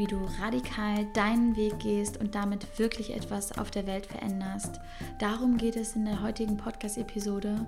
wie 0.00 0.06
du 0.06 0.24
radikal 0.40 1.04
deinen 1.12 1.58
Weg 1.58 1.78
gehst 1.78 2.16
und 2.16 2.34
damit 2.34 2.78
wirklich 2.78 3.14
etwas 3.14 3.58
auf 3.58 3.70
der 3.70 3.86
Welt 3.86 4.06
veränderst. 4.06 4.80
Darum 5.18 5.58
geht 5.58 5.76
es 5.76 5.94
in 5.94 6.06
der 6.06 6.22
heutigen 6.22 6.56
Podcast-Episode. 6.56 7.66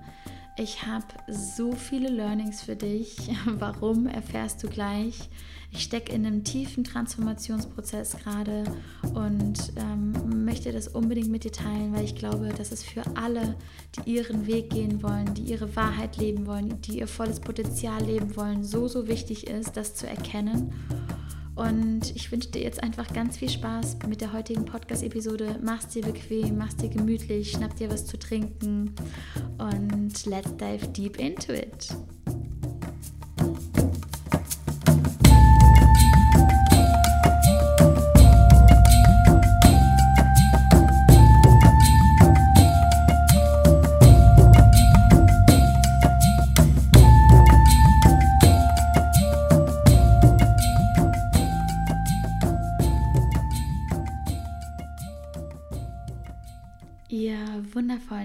Ich 0.56 0.86
habe 0.86 1.04
so 1.28 1.72
viele 1.72 2.08
Learnings 2.08 2.62
für 2.62 2.74
dich. 2.74 3.30
Warum 3.44 4.06
erfährst 4.06 4.62
du 4.62 4.68
gleich? 4.68 5.28
Ich 5.72 5.82
stecke 5.82 6.12
in 6.12 6.24
einem 6.24 6.42
tiefen 6.42 6.84
Transformationsprozess 6.84 8.16
gerade 8.16 8.64
und 9.12 9.72
ähm, 9.76 10.44
möchte 10.44 10.72
das 10.72 10.88
unbedingt 10.88 11.28
mit 11.28 11.44
dir 11.44 11.52
teilen, 11.52 11.94
weil 11.94 12.04
ich 12.04 12.14
glaube, 12.14 12.48
dass 12.56 12.72
es 12.72 12.82
für 12.82 13.02
alle, 13.14 13.56
die 13.96 14.14
ihren 14.14 14.46
Weg 14.46 14.70
gehen 14.70 15.02
wollen, 15.02 15.34
die 15.34 15.42
ihre 15.42 15.76
Wahrheit 15.76 16.16
leben 16.16 16.46
wollen, 16.46 16.80
die 16.80 17.00
ihr 17.00 17.08
volles 17.08 17.40
Potenzial 17.40 18.02
leben 18.02 18.36
wollen, 18.36 18.64
so, 18.64 18.88
so 18.88 19.06
wichtig 19.06 19.46
ist, 19.48 19.76
das 19.76 19.94
zu 19.94 20.06
erkennen. 20.06 20.72
Und 21.54 22.16
ich 22.16 22.32
wünsche 22.32 22.50
dir 22.50 22.62
jetzt 22.62 22.82
einfach 22.82 23.12
ganz 23.12 23.36
viel 23.36 23.50
Spaß 23.50 23.98
mit 24.08 24.20
der 24.20 24.32
heutigen 24.32 24.64
Podcast-Episode. 24.64 25.58
Mach's 25.62 25.88
dir 25.88 26.02
bequem, 26.02 26.56
mach's 26.56 26.76
dir 26.76 26.88
gemütlich, 26.88 27.52
schnapp 27.52 27.76
dir 27.76 27.90
was 27.90 28.06
zu 28.06 28.18
trinken 28.18 28.94
und 29.58 30.26
let's 30.26 30.56
dive 30.56 30.88
deep 30.88 31.18
into 31.18 31.52
it. 31.52 31.94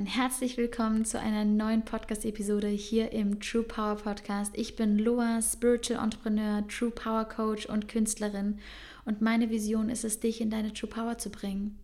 Herzlich 0.07 0.55
willkommen 0.55 1.03
zu 1.03 1.19
einer 1.19 1.43
neuen 1.43 1.83
Podcast-Episode 1.83 2.69
hier 2.69 3.11
im 3.11 3.41
True 3.41 3.63
Power 3.63 3.95
Podcast. 3.95 4.53
Ich 4.55 4.77
bin 4.77 4.97
Loa, 4.97 5.41
Spiritual 5.41 6.01
Entrepreneur, 6.01 6.65
True 6.69 6.91
Power 6.91 7.25
Coach 7.25 7.65
und 7.65 7.89
Künstlerin 7.89 8.57
und 9.03 9.21
meine 9.21 9.49
Vision 9.49 9.89
ist 9.89 10.05
es, 10.05 10.21
dich 10.21 10.39
in 10.39 10.49
deine 10.49 10.71
True 10.71 10.89
Power 10.89 11.17
zu 11.17 11.29
bringen. 11.29 11.77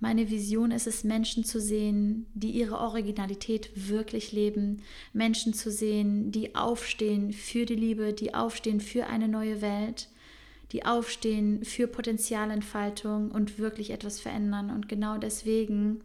Meine 0.00 0.30
Vision 0.30 0.70
ist 0.70 0.86
es, 0.86 1.04
Menschen 1.04 1.44
zu 1.44 1.60
sehen, 1.60 2.26
die 2.32 2.52
ihre 2.52 2.78
Originalität 2.78 3.70
wirklich 3.74 4.32
leben, 4.32 4.80
Menschen 5.12 5.52
zu 5.52 5.70
sehen, 5.70 6.32
die 6.32 6.54
aufstehen 6.54 7.34
für 7.34 7.66
die 7.66 7.76
Liebe, 7.76 8.14
die 8.14 8.32
aufstehen 8.32 8.80
für 8.80 9.08
eine 9.08 9.28
neue 9.28 9.60
Welt, 9.60 10.08
die 10.72 10.86
aufstehen 10.86 11.64
für 11.64 11.86
Potenzialentfaltung 11.86 13.30
und 13.30 13.58
wirklich 13.58 13.90
etwas 13.90 14.20
verändern. 14.20 14.70
Und 14.70 14.88
genau 14.88 15.18
deswegen 15.18 16.00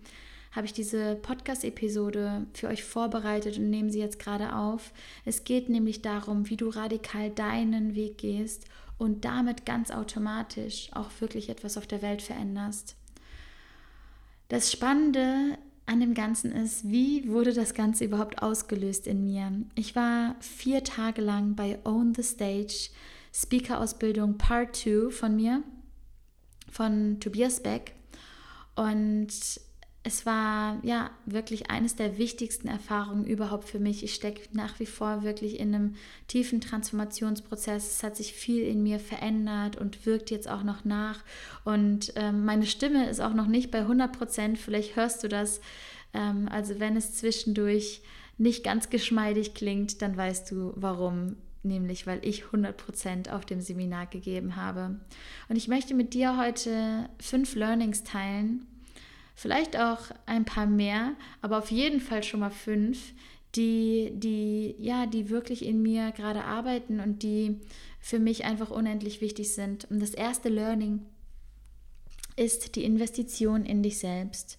habe 0.58 0.66
ich 0.66 0.74
diese 0.74 1.16
Podcast-Episode 1.16 2.48
für 2.52 2.68
euch 2.68 2.84
vorbereitet 2.84 3.60
und 3.60 3.70
nehme 3.70 3.92
sie 3.92 4.00
jetzt 4.00 4.18
gerade 4.18 4.56
auf. 4.56 4.92
Es 5.24 5.44
geht 5.44 5.70
nämlich 5.70 6.02
darum, 6.02 6.50
wie 6.50 6.58
du 6.58 6.70
radikal 6.70 7.30
deinen 7.30 7.94
Weg 7.94 8.18
gehst 8.18 8.66
und 8.98 9.24
damit 9.24 9.68
ganz 9.68 9.92
automatisch 9.92 10.90
auch 10.94 11.12
wirklich 11.20 11.50
etwas 11.50 11.78
auf 11.78 11.86
der 11.86 12.02
Welt 12.02 12.24
veränderst. 12.24 12.96
Das 14.50 14.72
Spannende 14.72 15.60
an 15.86 16.00
dem 16.00 16.16
Ganzen 16.16 16.52
ist, 16.52 16.90
wie 16.90 17.30
wurde 17.30 17.54
das 17.54 17.76
Ganze 17.76 18.06
überhaupt 18.06 18.42
ausgelöst 18.42 19.06
in 19.06 19.26
mir? 19.26 19.52
Ich 19.76 19.96
war 19.96 20.36
vier 20.40 20.84
Tage 20.84 21.22
lang 21.22 21.56
bei 21.56 21.78
Own 21.84 22.16
the 22.16 22.24
Stage, 22.24 22.90
Speaker-Ausbildung 23.32 24.40
Part 24.40 24.76
2 24.76 25.12
von 25.12 25.36
mir, 25.36 25.62
von 26.72 27.20
Tobias 27.20 27.62
Beck. 27.62 27.94
Und 28.76 29.30
es 30.08 30.26
war 30.26 30.80
ja 30.84 31.12
wirklich 31.26 31.70
eines 31.70 31.98
der 31.98 32.18
wichtigsten 32.18 32.70
Erfahrungen 32.70 33.26
überhaupt 33.26 33.68
für 33.68 33.78
mich. 33.78 34.06
Ich 34.06 34.14
stecke 34.14 34.42
nach 34.54 34.80
wie 34.80 34.86
vor 34.86 35.24
wirklich 35.24 35.60
in 35.60 35.76
einem 35.76 35.96
tiefen 36.30 36.62
Transformationsprozess. 36.62 37.92
Es 37.92 38.04
hat 38.04 38.16
sich 38.16 38.32
viel 38.32 38.64
in 38.64 38.84
mir 38.84 39.00
verändert 39.00 39.76
und 39.76 40.06
wirkt 40.06 40.32
jetzt 40.32 40.50
auch 40.50 40.64
noch 40.64 40.86
nach. 40.86 41.26
Und 41.66 42.14
ähm, 42.16 42.46
meine 42.46 42.66
Stimme 42.66 43.10
ist 43.10 43.20
auch 43.20 43.34
noch 43.34 43.48
nicht 43.48 43.70
bei 43.70 43.80
100 43.80 44.18
Prozent. 44.18 44.58
Vielleicht 44.58 44.96
hörst 44.96 45.26
du 45.26 45.28
das. 45.28 45.60
Ähm, 46.14 46.48
also 46.50 46.80
wenn 46.80 46.96
es 46.96 47.16
zwischendurch 47.16 48.02
nicht 48.38 48.64
ganz 48.64 48.90
geschmeidig 48.90 49.56
klingt, 49.56 50.02
dann 50.02 50.16
weißt 50.16 50.50
du 50.50 50.72
warum 50.78 51.36
nämlich 51.64 52.08
weil 52.08 52.20
ich 52.22 52.44
100% 52.44 53.30
auf 53.30 53.46
dem 53.46 53.60
Seminar 53.60 54.06
gegeben 54.06 54.56
habe. 54.56 55.02
Und 55.50 55.58
ich 55.58 55.68
möchte 55.68 55.94
mit 55.96 56.14
dir 56.14 56.38
heute 56.38 57.10
fünf 57.20 57.56
Learnings 57.56 58.04
teilen, 58.04 58.66
vielleicht 59.38 59.78
auch 59.78 60.00
ein 60.26 60.46
paar 60.46 60.66
mehr, 60.66 61.14
aber 61.44 61.60
auf 61.60 61.70
jeden 61.70 62.02
Fall 62.02 62.24
schon 62.24 62.40
mal 62.40 62.50
fünf, 62.50 63.14
die, 63.56 64.12
die, 64.16 64.76
ja, 64.80 65.06
die 65.06 65.30
wirklich 65.30 65.64
in 65.64 65.84
mir 65.84 66.12
gerade 66.12 66.44
arbeiten 66.44 67.00
und 67.00 67.22
die 67.22 67.60
für 68.00 68.18
mich 68.18 68.46
einfach 68.46 68.72
unendlich 68.72 69.22
wichtig 69.22 69.54
sind. 69.54 69.90
Und 69.92 70.02
das 70.02 70.16
erste 70.16 70.50
Learning 70.50 71.06
ist 72.36 72.76
die 72.76 72.84
Investition 72.84 73.64
in 73.64 73.84
dich 73.84 74.00
selbst. 74.00 74.58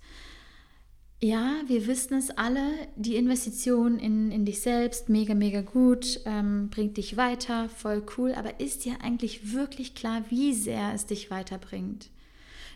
Ja, 1.20 1.56
wir 1.66 1.88
wissen 1.88 2.16
es 2.16 2.30
alle, 2.30 2.70
die 2.94 3.16
Investition 3.16 3.98
in, 3.98 4.30
in 4.30 4.44
dich 4.44 4.60
selbst, 4.60 5.08
mega, 5.08 5.34
mega 5.34 5.60
gut, 5.60 6.20
ähm, 6.24 6.70
bringt 6.70 6.96
dich 6.98 7.16
weiter, 7.16 7.68
voll 7.68 8.06
cool, 8.16 8.32
aber 8.32 8.60
ist 8.60 8.84
dir 8.84 9.00
eigentlich 9.02 9.52
wirklich 9.52 9.96
klar, 9.96 10.22
wie 10.28 10.54
sehr 10.54 10.94
es 10.94 11.06
dich 11.06 11.32
weiterbringt? 11.32 12.10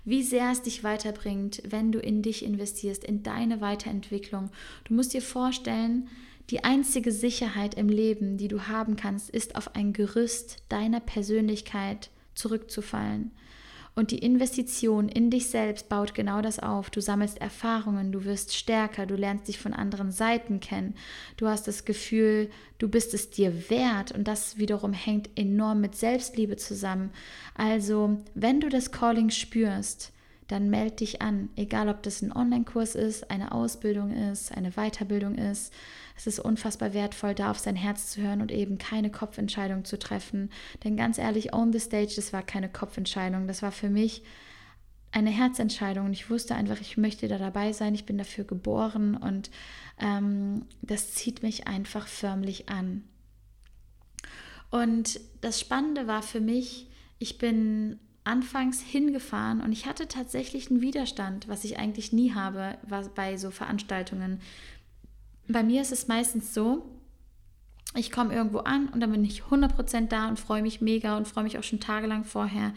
Wie 0.04 0.22
sehr 0.22 0.50
es 0.50 0.62
dich 0.62 0.82
weiterbringt, 0.84 1.62
wenn 1.66 1.92
du 1.92 1.98
in 1.98 2.22
dich 2.22 2.44
investierst, 2.44 3.04
in 3.04 3.22
deine 3.22 3.60
Weiterentwicklung. 3.60 4.50
Du 4.84 4.94
musst 4.94 5.14
dir 5.14 5.22
vorstellen, 5.22 6.08
die 6.50 6.64
einzige 6.64 7.12
Sicherheit 7.12 7.74
im 7.74 7.88
Leben, 7.88 8.36
die 8.36 8.48
du 8.48 8.66
haben 8.66 8.96
kannst, 8.96 9.30
ist 9.30 9.56
auf 9.56 9.74
ein 9.74 9.92
Gerüst 9.92 10.64
deiner 10.68 11.00
Persönlichkeit 11.00 12.10
zurückzufallen. 12.34 13.30
Und 13.94 14.10
die 14.10 14.18
Investition 14.18 15.10
in 15.10 15.28
dich 15.28 15.48
selbst 15.48 15.90
baut 15.90 16.14
genau 16.14 16.40
das 16.40 16.58
auf. 16.58 16.88
Du 16.88 17.02
sammelst 17.02 17.38
Erfahrungen, 17.38 18.10
du 18.10 18.24
wirst 18.24 18.56
stärker, 18.56 19.04
du 19.04 19.16
lernst 19.16 19.48
dich 19.48 19.58
von 19.58 19.74
anderen 19.74 20.12
Seiten 20.12 20.60
kennen. 20.60 20.94
Du 21.36 21.46
hast 21.46 21.68
das 21.68 21.84
Gefühl, 21.84 22.48
du 22.78 22.88
bist 22.88 23.12
es 23.12 23.28
dir 23.28 23.68
wert 23.68 24.12
und 24.12 24.26
das 24.26 24.56
wiederum 24.56 24.94
hängt 24.94 25.28
enorm 25.36 25.82
mit 25.82 25.94
Selbstliebe 25.94 26.56
zusammen. 26.56 27.10
Also, 27.54 28.16
wenn 28.34 28.60
du 28.60 28.70
das 28.70 28.92
Calling 28.92 29.28
spürst, 29.28 30.12
dann 30.48 30.70
melde 30.70 30.96
dich 30.96 31.22
an, 31.22 31.48
egal 31.56 31.88
ob 31.88 32.02
das 32.02 32.22
ein 32.22 32.32
Online-Kurs 32.32 32.94
ist, 32.94 33.30
eine 33.30 33.52
Ausbildung 33.52 34.12
ist, 34.12 34.52
eine 34.52 34.72
Weiterbildung 34.72 35.36
ist 35.36 35.72
es 36.16 36.26
ist 36.26 36.38
unfassbar 36.38 36.94
wertvoll, 36.94 37.34
da 37.34 37.50
auf 37.50 37.58
sein 37.58 37.76
Herz 37.76 38.10
zu 38.10 38.22
hören 38.22 38.42
und 38.42 38.52
eben 38.52 38.78
keine 38.78 39.10
Kopfentscheidung 39.10 39.84
zu 39.84 39.98
treffen. 39.98 40.50
Denn 40.84 40.96
ganz 40.96 41.18
ehrlich, 41.18 41.52
Own 41.52 41.72
the 41.72 41.80
Stage, 41.80 42.12
das 42.16 42.32
war 42.32 42.42
keine 42.42 42.68
Kopfentscheidung. 42.68 43.46
Das 43.46 43.62
war 43.62 43.72
für 43.72 43.90
mich 43.90 44.22
eine 45.10 45.30
Herzentscheidung. 45.30 46.06
Und 46.06 46.12
ich 46.12 46.30
wusste 46.30 46.54
einfach, 46.54 46.80
ich 46.80 46.96
möchte 46.96 47.28
da 47.28 47.38
dabei 47.38 47.72
sein. 47.72 47.94
Ich 47.94 48.06
bin 48.06 48.18
dafür 48.18 48.44
geboren 48.44 49.16
und 49.16 49.50
ähm, 49.98 50.66
das 50.80 51.12
zieht 51.12 51.42
mich 51.42 51.66
einfach 51.66 52.06
förmlich 52.06 52.68
an. 52.68 53.04
Und 54.70 55.20
das 55.40 55.60
Spannende 55.60 56.06
war 56.06 56.22
für 56.22 56.40
mich, 56.40 56.88
ich 57.18 57.38
bin 57.38 57.98
anfangs 58.24 58.80
hingefahren 58.80 59.60
und 59.60 59.72
ich 59.72 59.86
hatte 59.86 60.08
tatsächlich 60.08 60.70
einen 60.70 60.80
Widerstand, 60.80 61.48
was 61.48 61.64
ich 61.64 61.78
eigentlich 61.78 62.12
nie 62.12 62.34
habe 62.34 62.78
bei 63.14 63.36
so 63.36 63.50
Veranstaltungen 63.50 64.40
bei 65.48 65.62
mir 65.62 65.82
ist 65.82 65.92
es 65.92 66.08
meistens 66.08 66.54
so, 66.54 66.82
ich 67.94 68.10
komme 68.10 68.34
irgendwo 68.34 68.58
an 68.58 68.88
und 68.88 69.00
dann 69.00 69.12
bin 69.12 69.24
ich 69.24 69.42
100% 69.42 70.08
da 70.08 70.28
und 70.28 70.40
freue 70.40 70.62
mich 70.62 70.80
mega 70.80 71.16
und 71.16 71.28
freue 71.28 71.44
mich 71.44 71.58
auch 71.58 71.62
schon 71.62 71.80
tagelang 71.80 72.24
vorher. 72.24 72.72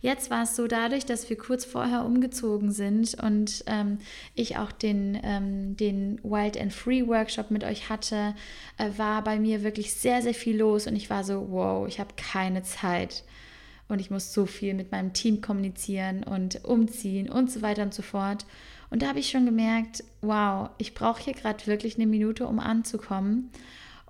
Jetzt 0.00 0.30
war 0.30 0.42
es 0.42 0.56
so, 0.56 0.66
dadurch, 0.66 1.06
dass 1.06 1.28
wir 1.28 1.36
kurz 1.36 1.64
vorher 1.64 2.04
umgezogen 2.04 2.70
sind 2.72 3.14
und 3.22 3.64
ähm, 3.66 3.98
ich 4.34 4.56
auch 4.58 4.72
den, 4.72 5.18
ähm, 5.22 5.76
den 5.76 6.18
Wild 6.22 6.58
and 6.60 6.72
Free 6.72 7.06
Workshop 7.06 7.50
mit 7.50 7.64
euch 7.64 7.88
hatte, 7.90 8.34
äh, 8.78 8.90
war 8.96 9.22
bei 9.22 9.38
mir 9.38 9.62
wirklich 9.62 9.94
sehr, 9.94 10.22
sehr 10.22 10.34
viel 10.34 10.58
los 10.58 10.86
und 10.86 10.96
ich 10.96 11.08
war 11.10 11.24
so, 11.24 11.48
wow, 11.50 11.86
ich 11.86 12.00
habe 12.00 12.14
keine 12.16 12.62
Zeit 12.62 13.24
und 13.88 14.00
ich 14.00 14.10
muss 14.10 14.32
so 14.32 14.46
viel 14.46 14.74
mit 14.74 14.92
meinem 14.92 15.12
Team 15.12 15.40
kommunizieren 15.40 16.22
und 16.22 16.64
umziehen 16.64 17.28
und 17.28 17.50
so 17.50 17.62
weiter 17.62 17.82
und 17.82 17.94
so 17.94 18.02
fort. 18.02 18.46
Und 18.90 19.02
da 19.02 19.08
habe 19.08 19.18
ich 19.18 19.30
schon 19.30 19.44
gemerkt, 19.44 20.04
wow, 20.20 20.70
ich 20.78 20.94
brauche 20.94 21.22
hier 21.22 21.34
gerade 21.34 21.66
wirklich 21.66 21.96
eine 21.96 22.06
Minute, 22.06 22.46
um 22.46 22.60
anzukommen. 22.60 23.50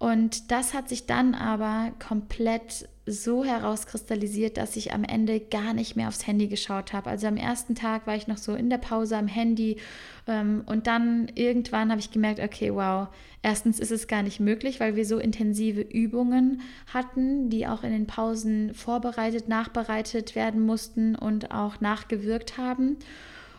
Und 0.05 0.51
das 0.51 0.75
hat 0.75 0.91
sich 0.91 1.07
dann 1.07 1.35
aber 1.35 1.91
komplett 1.99 2.91
so 3.07 3.43
herauskristallisiert, 3.43 4.59
dass 4.59 4.77
ich 4.77 4.93
am 4.93 5.03
Ende 5.03 5.41
gar 5.41 5.73
nicht 5.73 5.97
mehr 5.97 6.09
aufs 6.09 6.27
Handy 6.27 6.47
geschaut 6.47 6.93
habe. 6.93 7.09
Also 7.09 7.27
am 7.27 7.39
ersten 7.39 7.75
Tag 7.75 8.07
war 8.07 8.15
ich 8.15 8.27
noch 8.27 8.37
so 8.37 8.55
in 8.55 8.69
der 8.69 8.77
Pause 8.77 9.17
am 9.17 9.29
Handy 9.29 9.79
ähm, 10.27 10.63
und 10.67 10.89
dann 10.89 11.33
irgendwann 11.35 11.91
habe 11.91 12.01
ich 12.01 12.11
gemerkt, 12.11 12.41
okay, 12.41 12.75
wow, 12.75 13.09
erstens 13.41 13.81
ist 13.81 13.93
es 13.93 14.07
gar 14.07 14.23
nicht 14.23 14.41
möglich, 14.41 14.79
weil 14.79 14.95
wir 14.95 15.07
so 15.07 15.19
intensive 15.19 15.81
Übungen 15.81 16.61
hatten, 16.93 17.49
die 17.49 17.67
auch 17.67 17.83
in 17.83 17.93
den 17.93 18.07
Pausen 18.07 18.75
vorbereitet, 18.75 19.49
nachbereitet 19.49 20.35
werden 20.35 20.67
mussten 20.67 21.15
und 21.15 21.51
auch 21.51 21.81
nachgewirkt 21.81 22.59
haben. 22.59 22.99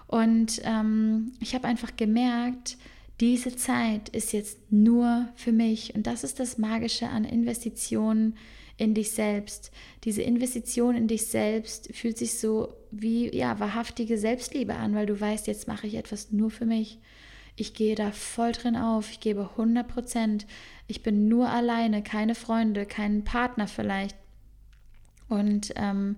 Und 0.06 0.62
ähm, 0.63 1.31
ich 1.39 1.56
habe 1.56 1.68
einfach 1.68 1.95
gemerkt, 1.98 2.77
diese 3.21 3.56
Zeit 3.56 4.09
ist 4.09 4.33
jetzt 4.33 4.71
nur 4.71 5.29
für 5.35 5.51
mich. 5.51 5.95
Und 5.95 6.07
das 6.07 6.23
ist 6.23 6.39
das 6.39 6.57
Magische 6.57 7.07
an 7.07 7.23
Investitionen 7.23 8.35
in 8.77 8.94
dich 8.94 9.12
selbst. 9.12 9.71
Diese 10.03 10.21
Investition 10.21 10.95
in 10.95 11.07
dich 11.07 11.27
selbst 11.27 11.94
fühlt 11.95 12.17
sich 12.17 12.38
so 12.38 12.73
wie 12.91 13.33
ja, 13.35 13.59
wahrhaftige 13.59 14.17
Selbstliebe 14.17 14.75
an, 14.75 14.95
weil 14.95 15.06
du 15.06 15.19
weißt, 15.19 15.47
jetzt 15.47 15.67
mache 15.67 15.88
ich 15.88 15.95
etwas 15.95 16.31
nur 16.31 16.51
für 16.51 16.65
mich. 16.65 17.00
Ich 17.56 17.73
gehe 17.73 17.95
da 17.95 18.12
voll 18.12 18.51
drin 18.51 18.75
auf, 18.75 19.09
ich 19.12 19.21
gebe 19.21 19.50
100 19.51 19.88
Prozent. 19.88 20.45
Ich 20.88 21.03
bin 21.03 21.29
nur 21.29 21.50
alleine, 21.50 22.03
keine 22.03 22.35
Freunde, 22.35 22.85
keinen 22.85 23.23
Partner 23.23 23.67
vielleicht. 23.67 24.17
Und, 25.29 25.73
ähm, 25.77 26.17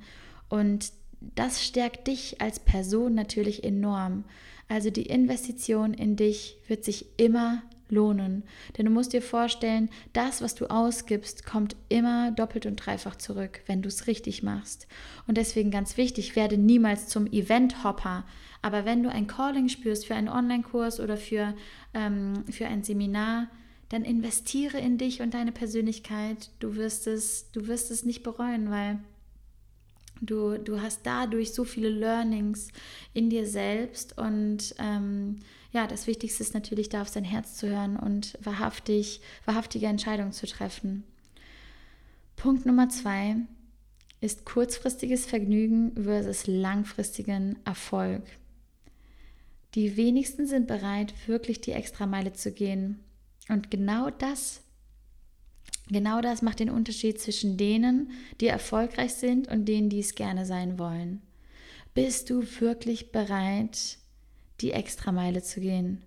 und 0.50 0.92
das 1.36 1.64
stärkt 1.64 2.08
dich 2.08 2.42
als 2.42 2.60
Person 2.60 3.14
natürlich 3.14 3.64
enorm. 3.64 4.24
Also 4.68 4.90
die 4.90 5.06
Investition 5.06 5.94
in 5.94 6.16
dich 6.16 6.58
wird 6.68 6.84
sich 6.84 7.06
immer 7.18 7.64
lohnen. 7.90 8.44
Denn 8.78 8.86
du 8.86 8.92
musst 8.92 9.14
dir 9.14 9.22
vorstellen, 9.22 9.90
das, 10.14 10.42
was 10.42 10.56
du 10.56 10.68
ausgibst, 10.68 11.46
kommt 11.46 11.76
immer 11.90 12.32
doppelt 12.32 12.66
und 12.66 12.76
dreifach 12.76 13.16
zurück, 13.16 13.62
wenn 13.66 13.82
du 13.82 13.88
es 13.88 14.08
richtig 14.08 14.44
machst. 14.44 14.88
Und 15.26 15.38
deswegen 15.38 15.72
ganz 15.72 15.98
wichtig, 15.98 16.36
werde 16.36 16.58
niemals 16.58 17.08
zum 17.08 17.28
Event-Hopper. 17.28 18.26
Aber 18.62 18.86
wenn 18.86 19.04
du 19.04 19.10
ein 19.10 19.28
Calling 19.28 19.70
spürst 19.70 20.06
für 20.06 20.16
einen 20.16 20.30
Online-Kurs 20.30 21.00
oder 21.00 21.18
für, 21.18 21.54
ähm, 21.94 22.44
für 22.52 22.68
ein 22.68 22.84
Seminar, 22.84 23.48
dann 23.90 24.04
investiere 24.04 24.80
in 24.80 24.98
dich 24.98 25.22
und 25.22 25.34
deine 25.34 25.54
Persönlichkeit. 25.54 26.50
Du 26.60 26.76
wirst 26.76 27.08
es, 27.08 27.52
du 27.52 27.68
wirst 27.68 27.90
es 27.90 28.04
nicht 28.04 28.22
bereuen, 28.22 28.70
weil 28.70 29.00
du, 30.22 30.58
du 30.58 30.82
hast 30.82 31.02
dadurch 31.04 31.54
so 31.54 31.64
viele 31.64 31.90
Learnings 31.90 32.70
in 33.14 33.30
dir 33.30 33.46
selbst 33.46 34.18
und 34.18 34.76
ähm, 34.80 35.38
ja, 35.72 35.88
das 35.88 36.08
Wichtigste 36.08 36.44
ist 36.44 36.54
natürlich, 36.54 36.90
da 36.90 37.02
auf 37.02 37.10
sein 37.10 37.24
Herz 37.24 37.58
zu 37.58 37.68
hören 37.68 37.98
und 37.98 38.38
wahrhaftig, 38.42 39.22
wahrhaftige 39.46 39.88
Entscheidungen 39.88 40.32
zu 40.32 40.48
treffen. 40.48 41.04
Punkt 42.36 42.66
Nummer 42.66 42.90
zwei 42.90 43.38
ist 44.22 44.46
kurzfristiges 44.46 45.26
Vergnügen 45.26 45.92
versus 46.04 46.48
langfristigen 46.48 47.58
Erfolg. 47.66 48.24
Die 49.76 49.98
wenigsten 49.98 50.48
sind 50.48 50.68
bereit, 50.68 51.14
wirklich 51.28 51.62
die 51.62 51.72
Extrameile 51.72 52.34
zu 52.34 52.52
gehen. 52.52 53.00
Und 53.50 53.70
genau 53.70 54.10
das, 54.10 54.62
genau 55.90 56.22
das 56.22 56.42
macht 56.42 56.60
den 56.60 56.70
Unterschied 56.70 57.20
zwischen 57.20 57.58
denen, 57.58 58.12
die 58.42 58.48
erfolgreich 58.48 59.14
sind 59.14 59.48
und 59.48 59.66
denen, 59.66 59.90
die 59.90 60.00
es 60.00 60.16
gerne 60.16 60.46
sein 60.46 60.80
wollen. 60.80 61.22
Bist 61.94 62.30
du 62.30 62.44
wirklich 62.60 63.12
bereit, 63.12 63.98
die 64.62 64.72
Extrameile 64.72 65.42
zu 65.42 65.60
gehen? 65.60 66.04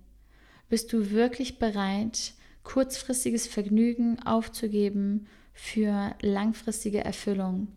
Bist 0.69 0.93
du 0.93 1.11
wirklich 1.11 1.59
bereit, 1.59 2.33
kurzfristiges 2.63 3.47
Vergnügen 3.47 4.19
aufzugeben 4.23 5.27
für 5.53 6.15
langfristige 6.21 7.03
Erfüllung? 7.03 7.67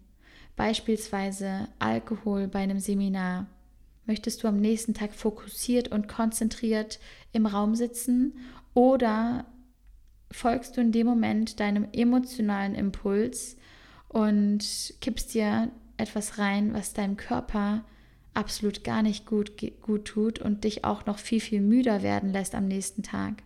Beispielsweise 0.56 1.68
Alkohol 1.80 2.46
bei 2.46 2.60
einem 2.60 2.78
Seminar. 2.78 3.48
Möchtest 4.06 4.42
du 4.42 4.48
am 4.48 4.60
nächsten 4.60 4.94
Tag 4.94 5.14
fokussiert 5.14 5.88
und 5.88 6.06
konzentriert 6.06 7.00
im 7.32 7.46
Raum 7.46 7.74
sitzen 7.74 8.34
oder 8.74 9.46
folgst 10.30 10.76
du 10.76 10.80
in 10.80 10.92
dem 10.92 11.06
Moment 11.06 11.60
deinem 11.60 11.86
emotionalen 11.92 12.74
Impuls 12.74 13.56
und 14.08 14.94
kippst 15.00 15.34
dir 15.34 15.70
etwas 15.96 16.38
rein, 16.38 16.74
was 16.74 16.92
deinem 16.92 17.16
Körper 17.16 17.84
absolut 18.34 18.84
gar 18.84 19.02
nicht 19.02 19.26
gut, 19.26 19.52
gut 19.80 20.04
tut 20.06 20.38
und 20.40 20.64
dich 20.64 20.84
auch 20.84 21.06
noch 21.06 21.18
viel, 21.18 21.40
viel 21.40 21.60
müder 21.60 22.02
werden 22.02 22.32
lässt 22.32 22.54
am 22.54 22.66
nächsten 22.66 23.02
Tag. 23.02 23.42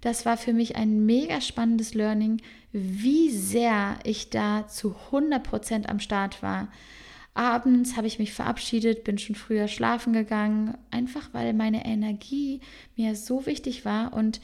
Das 0.00 0.24
war 0.24 0.36
für 0.36 0.52
mich 0.52 0.76
ein 0.76 1.06
mega 1.06 1.40
spannendes 1.40 1.94
Learning, 1.94 2.40
wie 2.72 3.30
sehr 3.30 3.98
ich 4.04 4.30
da 4.30 4.66
zu 4.68 4.94
100% 5.10 5.86
am 5.86 6.00
Start 6.00 6.42
war. 6.42 6.68
Abends 7.34 7.96
habe 7.96 8.06
ich 8.06 8.18
mich 8.18 8.32
verabschiedet, 8.32 9.04
bin 9.04 9.18
schon 9.18 9.36
früher 9.36 9.68
schlafen 9.68 10.12
gegangen, 10.12 10.76
einfach 10.90 11.28
weil 11.32 11.52
meine 11.52 11.84
Energie 11.84 12.60
mir 12.96 13.14
so 13.14 13.46
wichtig 13.46 13.84
war 13.84 14.12
und 14.12 14.40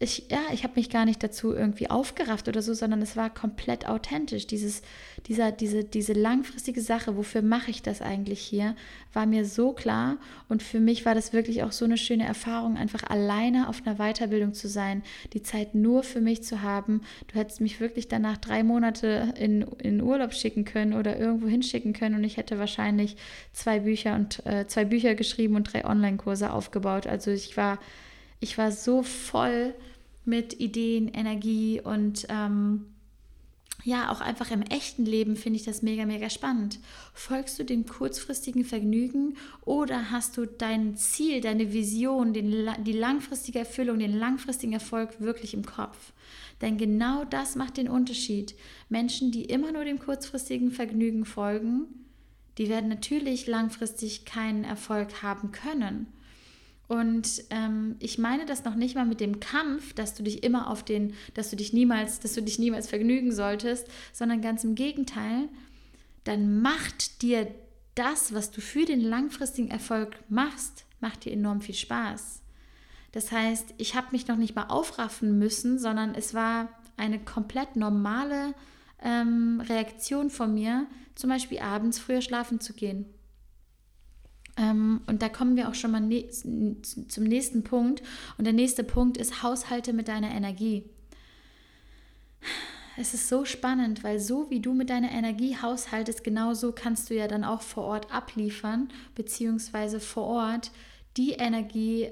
ich, 0.00 0.26
ja, 0.30 0.38
ich 0.52 0.62
habe 0.62 0.74
mich 0.76 0.90
gar 0.90 1.04
nicht 1.04 1.24
dazu 1.24 1.52
irgendwie 1.52 1.90
aufgerafft 1.90 2.46
oder 2.46 2.62
so, 2.62 2.72
sondern 2.72 3.02
es 3.02 3.16
war 3.16 3.34
komplett 3.34 3.88
authentisch. 3.88 4.46
Dieses, 4.46 4.82
dieser, 5.26 5.50
diese, 5.50 5.82
diese 5.82 6.12
langfristige 6.12 6.80
Sache, 6.80 7.16
wofür 7.16 7.42
mache 7.42 7.72
ich 7.72 7.82
das 7.82 8.00
eigentlich 8.00 8.38
hier, 8.38 8.76
war 9.12 9.26
mir 9.26 9.44
so 9.44 9.72
klar. 9.72 10.18
Und 10.48 10.62
für 10.62 10.78
mich 10.78 11.04
war 11.04 11.16
das 11.16 11.32
wirklich 11.32 11.64
auch 11.64 11.72
so 11.72 11.84
eine 11.84 11.98
schöne 11.98 12.24
Erfahrung, 12.24 12.76
einfach 12.76 13.02
alleine 13.10 13.68
auf 13.68 13.82
einer 13.84 13.96
Weiterbildung 13.96 14.54
zu 14.54 14.68
sein, 14.68 15.02
die 15.32 15.42
Zeit 15.42 15.74
nur 15.74 16.04
für 16.04 16.20
mich 16.20 16.44
zu 16.44 16.62
haben. 16.62 17.00
Du 17.26 17.34
hättest 17.34 17.60
mich 17.60 17.80
wirklich 17.80 18.06
danach 18.06 18.36
drei 18.36 18.62
Monate 18.62 19.34
in, 19.36 19.62
in 19.78 20.00
Urlaub 20.00 20.32
schicken 20.32 20.64
können 20.64 20.92
oder 20.92 21.18
irgendwo 21.18 21.48
hinschicken 21.48 21.92
können 21.92 22.14
und 22.14 22.22
ich 22.22 22.36
hätte 22.36 22.60
wahrscheinlich 22.60 23.16
zwei 23.52 23.80
Bücher 23.80 24.14
und 24.14 24.46
äh, 24.46 24.68
zwei 24.68 24.84
Bücher 24.84 25.16
geschrieben 25.16 25.56
und 25.56 25.72
drei 25.72 25.84
Online-Kurse 25.84 26.52
aufgebaut. 26.52 27.08
Also 27.08 27.32
ich 27.32 27.56
war 27.56 27.80
ich 28.40 28.58
war 28.58 28.72
so 28.72 29.02
voll 29.02 29.74
mit 30.24 30.60
Ideen, 30.60 31.08
Energie 31.08 31.80
und 31.80 32.26
ähm, 32.28 32.86
ja, 33.84 34.10
auch 34.10 34.20
einfach 34.20 34.50
im 34.50 34.62
echten 34.62 35.06
Leben 35.06 35.36
finde 35.36 35.58
ich 35.58 35.64
das 35.64 35.82
mega, 35.82 36.04
mega 36.04 36.28
spannend. 36.28 36.80
Folgst 37.14 37.58
du 37.58 37.64
dem 37.64 37.86
kurzfristigen 37.86 38.64
Vergnügen 38.64 39.36
oder 39.64 40.10
hast 40.10 40.36
du 40.36 40.46
dein 40.46 40.96
Ziel, 40.96 41.40
deine 41.40 41.72
Vision, 41.72 42.32
den, 42.32 42.68
die 42.84 42.92
langfristige 42.92 43.60
Erfüllung, 43.60 44.00
den 44.00 44.18
langfristigen 44.18 44.72
Erfolg 44.72 45.20
wirklich 45.20 45.54
im 45.54 45.64
Kopf? 45.64 46.12
Denn 46.60 46.76
genau 46.76 47.24
das 47.24 47.54
macht 47.54 47.76
den 47.76 47.88
Unterschied. 47.88 48.56
Menschen, 48.88 49.30
die 49.30 49.44
immer 49.44 49.70
nur 49.70 49.84
dem 49.84 50.00
kurzfristigen 50.00 50.72
Vergnügen 50.72 51.24
folgen, 51.24 51.86
die 52.58 52.68
werden 52.68 52.88
natürlich 52.88 53.46
langfristig 53.46 54.24
keinen 54.24 54.64
Erfolg 54.64 55.22
haben 55.22 55.52
können. 55.52 56.08
Und 56.88 57.44
ähm, 57.50 57.96
ich 57.98 58.18
meine 58.18 58.46
das 58.46 58.64
noch 58.64 58.74
nicht 58.74 58.94
mal 58.94 59.04
mit 59.04 59.20
dem 59.20 59.40
Kampf, 59.40 59.92
dass 59.92 60.14
du 60.14 60.22
dich 60.22 60.42
immer 60.42 60.70
auf 60.70 60.82
den, 60.82 61.12
dass 61.34 61.50
du 61.50 61.56
dich 61.56 61.74
niemals, 61.74 62.18
dass 62.18 62.32
du 62.32 62.42
dich 62.42 62.58
niemals 62.58 62.88
vergnügen 62.88 63.30
solltest, 63.30 63.88
sondern 64.12 64.40
ganz 64.40 64.64
im 64.64 64.74
Gegenteil, 64.74 65.48
dann 66.24 66.60
macht 66.62 67.20
dir 67.22 67.46
das, 67.94 68.32
was 68.32 68.50
du 68.50 68.62
für 68.62 68.86
den 68.86 69.00
langfristigen 69.00 69.70
Erfolg 69.70 70.16
machst, 70.30 70.86
macht 71.00 71.26
dir 71.26 71.32
enorm 71.32 71.60
viel 71.60 71.74
Spaß. 71.74 72.42
Das 73.12 73.32
heißt, 73.32 73.74
ich 73.76 73.94
habe 73.94 74.08
mich 74.12 74.26
noch 74.26 74.36
nicht 74.36 74.54
mal 74.54 74.66
aufraffen 74.68 75.38
müssen, 75.38 75.78
sondern 75.78 76.14
es 76.14 76.32
war 76.32 76.68
eine 76.96 77.18
komplett 77.18 77.76
normale 77.76 78.54
ähm, 79.02 79.62
Reaktion 79.68 80.30
von 80.30 80.54
mir, 80.54 80.86
zum 81.14 81.30
Beispiel 81.30 81.58
abends 81.58 81.98
früher 81.98 82.22
schlafen 82.22 82.60
zu 82.60 82.72
gehen. 82.72 83.06
Ähm, 84.58 85.00
und 85.06 85.22
da 85.22 85.28
kommen 85.28 85.56
wir 85.56 85.68
auch 85.68 85.74
schon 85.74 85.92
mal 85.92 86.00
ne 86.00 86.28
zum 86.30 87.24
nächsten 87.24 87.62
Punkt. 87.62 88.02
Und 88.36 88.44
der 88.44 88.52
nächste 88.52 88.84
Punkt 88.84 89.16
ist 89.16 89.42
Haushalte 89.42 89.92
mit 89.92 90.08
deiner 90.08 90.30
Energie. 90.30 90.84
Es 93.00 93.14
ist 93.14 93.28
so 93.28 93.44
spannend, 93.44 94.02
weil 94.02 94.18
so 94.18 94.50
wie 94.50 94.60
du 94.60 94.74
mit 94.74 94.90
deiner 94.90 95.12
Energie 95.12 95.56
haushaltest, 95.56 96.24
genauso 96.24 96.72
kannst 96.72 97.10
du 97.10 97.14
ja 97.14 97.28
dann 97.28 97.44
auch 97.44 97.62
vor 97.62 97.84
Ort 97.84 98.12
abliefern, 98.12 98.88
beziehungsweise 99.14 100.00
vor 100.00 100.24
Ort 100.24 100.72
die 101.16 101.32
Energie 101.32 102.08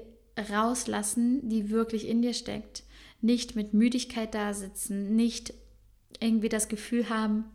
rauslassen, 0.49 1.49
die 1.49 1.69
wirklich 1.69 2.07
in 2.07 2.21
dir 2.21 2.33
steckt. 2.33 2.83
Nicht 3.19 3.55
mit 3.55 3.73
Müdigkeit 3.73 4.33
da 4.33 4.53
sitzen, 4.53 5.15
nicht 5.15 5.53
irgendwie 6.21 6.49
das 6.49 6.69
Gefühl 6.69 7.09
haben, 7.09 7.45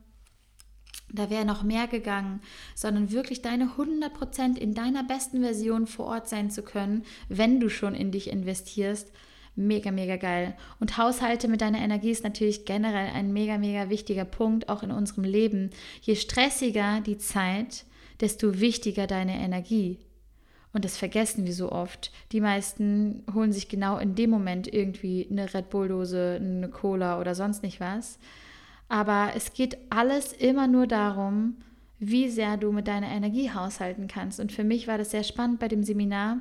da 1.13 1.31
wäre 1.31 1.45
noch 1.45 1.63
mehr 1.63 1.87
gegangen, 1.87 2.41
sondern 2.75 3.13
wirklich 3.13 3.43
deine 3.43 3.73
100% 3.77 4.57
in 4.57 4.75
deiner 4.75 5.05
besten 5.05 5.43
Version 5.43 5.87
vor 5.87 6.07
Ort 6.07 6.29
sein 6.29 6.51
zu 6.51 6.63
können, 6.63 7.05
wenn 7.29 7.61
du 7.61 7.69
schon 7.69 7.95
in 7.95 8.11
dich 8.11 8.31
investierst. 8.31 9.13
Mega, 9.55 9.91
mega 9.91 10.17
geil. 10.17 10.57
Und 10.81 10.97
Haushalte 10.97 11.47
mit 11.47 11.61
deiner 11.61 11.81
Energie 11.81 12.11
ist 12.11 12.25
natürlich 12.25 12.65
generell 12.65 13.11
ein 13.13 13.35
mega, 13.35 13.59
mega 13.59 13.91
wichtiger 13.91 14.25
Punkt 14.25 14.71
auch 14.71 14.83
in 14.83 14.91
unserem 14.91 15.25
Leben. 15.25 15.71
Je 16.01 16.17
stressiger 16.17 17.03
die 17.05 17.19
Zeit, 17.19 17.85
desto 18.21 18.61
wichtiger 18.61 19.07
deine 19.07 19.35
Energie. 19.35 19.99
Und 20.73 20.87
das 20.87 20.97
vergessen 20.97 21.45
wir 21.45 21.53
so 21.53 21.71
oft. 21.71 22.11
Die 22.33 22.41
meisten 22.41 23.25
holen 23.35 23.53
sich 23.53 23.69
genau 23.69 23.99
in 23.99 24.15
dem 24.15 24.31
Moment 24.31 24.73
irgendwie 24.73 25.29
eine 25.31 25.53
Red 25.53 25.69
Bull-Dose, 25.69 26.39
eine 26.41 26.71
Cola 26.71 27.21
oder 27.21 27.35
sonst 27.35 27.63
nicht 27.63 27.79
was. 27.79 28.19
Aber 28.93 29.31
es 29.35 29.55
geht 29.55 29.79
alles 29.89 30.35
immer 30.35 30.67
nur 30.67 30.87
darum, 30.87 31.57
wie 31.99 32.29
sehr 32.29 32.59
du 32.59 32.73
mit 32.73 32.89
deiner 32.89 33.09
Energie 33.09 33.51
haushalten 33.51 34.07
kannst. 34.07 34.39
Und 34.39 34.53
für 34.53 34.65
mich 34.65 34.87
war 34.87 34.99
das 34.99 35.13
sehr 35.13 35.25
spannend 35.25 35.61
bei 35.61 35.69
dem 35.69 35.83
Seminar. 35.83 36.41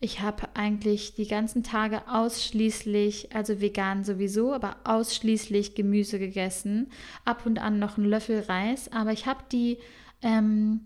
Ich 0.00 0.20
habe 0.20 0.48
eigentlich 0.54 1.14
die 1.14 1.28
ganzen 1.28 1.62
Tage 1.62 2.02
ausschließlich, 2.08 3.32
also 3.32 3.60
vegan 3.60 4.02
sowieso, 4.02 4.52
aber 4.52 4.78
ausschließlich 4.82 5.76
Gemüse 5.76 6.18
gegessen. 6.18 6.88
Ab 7.24 7.46
und 7.46 7.60
an 7.60 7.78
noch 7.78 7.96
einen 7.96 8.08
Löffel 8.08 8.40
Reis. 8.40 8.90
Aber 8.90 9.12
ich 9.12 9.26
habe 9.26 9.44
die 9.52 9.78
ähm, 10.20 10.80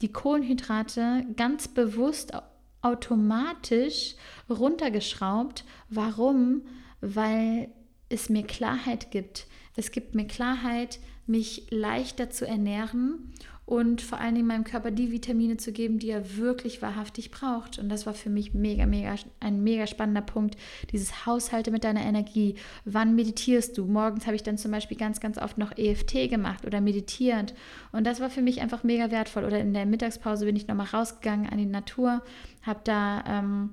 die 0.00 0.12
Kohlenhydrate 0.12 1.26
ganz 1.36 1.68
bewusst 1.68 2.32
automatisch 2.80 4.14
runtergeschraubt. 4.48 5.66
Warum? 5.90 6.62
Weil 7.02 7.68
es 8.08 8.30
mir 8.30 8.44
Klarheit 8.44 9.10
gibt. 9.10 9.46
Es 9.76 9.90
gibt 9.90 10.14
mir 10.14 10.26
Klarheit, 10.26 10.98
mich 11.26 11.66
leichter 11.70 12.30
zu 12.30 12.46
ernähren 12.46 13.32
und 13.66 14.02
vor 14.02 14.20
allen 14.20 14.34
Dingen 14.34 14.46
meinem 14.46 14.64
Körper 14.64 14.90
die 14.90 15.10
Vitamine 15.10 15.56
zu 15.56 15.72
geben, 15.72 15.98
die 15.98 16.10
er 16.10 16.36
wirklich 16.36 16.82
wahrhaftig 16.82 17.30
braucht. 17.30 17.78
Und 17.78 17.88
das 17.88 18.04
war 18.04 18.12
für 18.12 18.28
mich 18.28 18.52
mega, 18.52 18.84
mega, 18.84 19.14
ein 19.40 19.62
mega 19.62 19.86
spannender 19.86 20.20
Punkt. 20.20 20.56
Dieses 20.92 21.24
Haushalte 21.24 21.70
mit 21.70 21.82
deiner 21.82 22.02
Energie. 22.02 22.56
Wann 22.84 23.14
meditierst 23.14 23.78
du? 23.78 23.86
Morgens 23.86 24.26
habe 24.26 24.36
ich 24.36 24.42
dann 24.42 24.58
zum 24.58 24.70
Beispiel 24.70 24.98
ganz, 24.98 25.18
ganz 25.18 25.38
oft 25.38 25.56
noch 25.56 25.72
EFT 25.78 26.28
gemacht 26.28 26.66
oder 26.66 26.82
meditierend. 26.82 27.54
Und 27.90 28.06
das 28.06 28.20
war 28.20 28.28
für 28.28 28.42
mich 28.42 28.60
einfach 28.60 28.84
mega 28.84 29.10
wertvoll. 29.10 29.44
Oder 29.44 29.60
in 29.60 29.72
der 29.72 29.86
Mittagspause 29.86 30.44
bin 30.44 30.56
ich 30.56 30.68
nochmal 30.68 30.88
rausgegangen 30.88 31.48
an 31.48 31.56
die 31.56 31.66
Natur, 31.66 32.22
habe 32.62 32.80
da. 32.84 33.24
Ähm, 33.26 33.70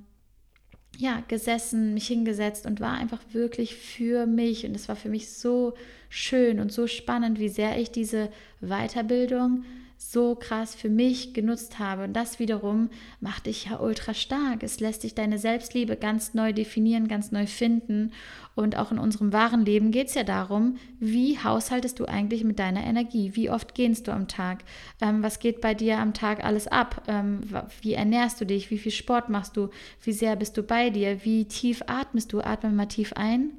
ja, 0.97 1.23
gesessen, 1.27 1.93
mich 1.93 2.07
hingesetzt 2.07 2.65
und 2.65 2.79
war 2.79 2.93
einfach 2.93 3.21
wirklich 3.31 3.75
für 3.75 4.25
mich. 4.25 4.65
Und 4.65 4.75
es 4.75 4.87
war 4.87 4.95
für 4.95 5.09
mich 5.09 5.31
so 5.31 5.73
schön 6.09 6.59
und 6.59 6.71
so 6.71 6.87
spannend, 6.87 7.39
wie 7.39 7.49
sehr 7.49 7.79
ich 7.79 7.91
diese 7.91 8.29
Weiterbildung 8.59 9.63
so 10.03 10.33
krass 10.33 10.73
für 10.73 10.89
mich 10.89 11.33
genutzt 11.33 11.77
habe. 11.77 12.03
Und 12.03 12.13
das 12.13 12.39
wiederum 12.39 12.89
macht 13.19 13.45
dich 13.45 13.65
ja 13.65 13.79
ultra 13.79 14.15
stark. 14.15 14.63
Es 14.63 14.79
lässt 14.79 15.03
dich 15.03 15.13
deine 15.13 15.37
Selbstliebe 15.37 15.95
ganz 15.95 16.33
neu 16.33 16.53
definieren, 16.53 17.07
ganz 17.07 17.31
neu 17.31 17.45
finden. 17.45 18.11
Und 18.55 18.77
auch 18.77 18.91
in 18.91 18.97
unserem 18.97 19.31
wahren 19.31 19.63
Leben 19.63 19.91
geht 19.91 20.07
es 20.07 20.15
ja 20.15 20.23
darum, 20.23 20.77
wie 20.99 21.37
haushaltest 21.37 21.99
du 21.99 22.05
eigentlich 22.05 22.43
mit 22.43 22.57
deiner 22.57 22.83
Energie? 22.83 23.35
Wie 23.35 23.51
oft 23.51 23.75
gehst 23.75 24.07
du 24.07 24.11
am 24.11 24.27
Tag? 24.27 24.63
Ähm, 25.01 25.21
was 25.21 25.37
geht 25.37 25.61
bei 25.61 25.75
dir 25.75 25.99
am 25.99 26.15
Tag 26.15 26.43
alles 26.43 26.67
ab? 26.67 27.03
Ähm, 27.07 27.41
wie 27.81 27.93
ernährst 27.93 28.41
du 28.41 28.45
dich? 28.45 28.71
Wie 28.71 28.79
viel 28.79 28.91
Sport 28.91 29.29
machst 29.29 29.55
du? 29.55 29.69
Wie 30.01 30.13
sehr 30.13 30.35
bist 30.35 30.57
du 30.57 30.63
bei 30.63 30.89
dir? 30.89 31.23
Wie 31.23 31.45
tief 31.45 31.83
atmest 31.85 32.33
du? 32.33 32.41
Atme 32.41 32.71
mal 32.71 32.87
tief 32.87 33.13
ein. 33.13 33.51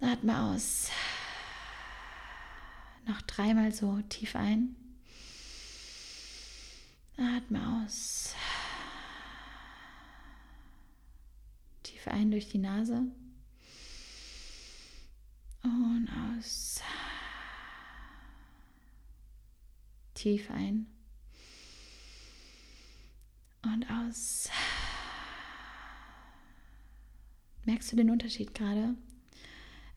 Atme 0.00 0.54
aus. 0.54 0.88
Noch 3.10 3.22
dreimal 3.22 3.72
so 3.72 4.00
tief 4.02 4.36
ein. 4.36 4.76
Atme 7.16 7.84
aus. 7.84 8.36
Tief 11.82 12.06
ein 12.06 12.30
durch 12.30 12.48
die 12.50 12.58
Nase. 12.58 13.02
Und 15.64 16.08
aus. 16.38 16.80
Tief 20.14 20.48
ein. 20.52 20.86
Und 23.62 23.90
aus. 23.90 24.48
Merkst 27.64 27.90
du 27.90 27.96
den 27.96 28.10
Unterschied 28.10 28.54
gerade? 28.54 28.94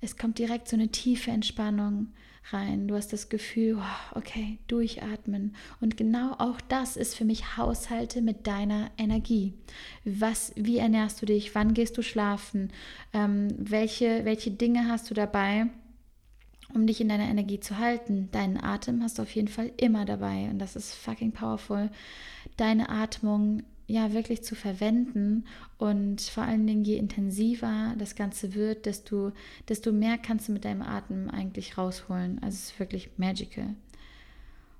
Es 0.03 0.17
kommt 0.17 0.37
direkt 0.37 0.67
so 0.67 0.75
eine 0.75 0.89
tiefe 0.89 1.31
Entspannung 1.31 2.07
rein. 2.51 2.89
Du 2.89 2.95
hast 2.95 3.13
das 3.13 3.29
Gefühl, 3.29 3.81
okay, 4.13 4.59
durchatmen. 4.67 5.55
Und 5.79 5.95
genau 5.95 6.33
auch 6.39 6.59
das 6.59 6.97
ist 6.97 7.15
für 7.15 7.23
mich 7.23 7.55
Haushalte 7.55 8.21
mit 8.21 8.45
deiner 8.45 8.91
Energie. 8.97 9.53
Was, 10.03 10.51
wie 10.57 10.77
ernährst 10.77 11.21
du 11.21 11.25
dich? 11.25 11.55
Wann 11.55 11.73
gehst 11.73 11.97
du 11.97 12.01
schlafen? 12.01 12.73
Ähm, 13.13 13.47
welche, 13.57 14.25
welche 14.25 14.51
Dinge 14.51 14.89
hast 14.89 15.09
du 15.09 15.13
dabei? 15.13 15.67
um 16.73 16.87
dich 16.87 16.99
in 16.99 17.09
deiner 17.09 17.29
Energie 17.29 17.59
zu 17.59 17.77
halten. 17.77 18.29
Deinen 18.31 18.57
Atem 18.57 19.03
hast 19.03 19.19
du 19.19 19.21
auf 19.21 19.35
jeden 19.35 19.47
Fall 19.47 19.71
immer 19.77 20.05
dabei 20.05 20.49
und 20.49 20.57
das 20.57 20.75
ist 20.75 20.95
fucking 20.95 21.31
powerful. 21.31 21.91
Deine 22.57 22.89
Atmung 22.89 23.61
ja 23.87 24.13
wirklich 24.13 24.43
zu 24.43 24.55
verwenden 24.55 25.45
und 25.77 26.21
vor 26.21 26.43
allen 26.43 26.65
Dingen 26.65 26.83
je 26.83 26.97
intensiver 26.97 27.95
das 27.97 28.15
Ganze 28.15 28.53
wird, 28.53 28.85
desto, 28.85 29.31
desto 29.67 29.91
mehr 29.91 30.17
kannst 30.17 30.47
du 30.47 30.53
mit 30.53 30.65
deinem 30.65 30.81
Atem 30.81 31.29
eigentlich 31.29 31.77
rausholen. 31.77 32.39
Also 32.41 32.55
es 32.55 32.63
ist 32.71 32.79
wirklich 32.79 33.11
magical. 33.17 33.75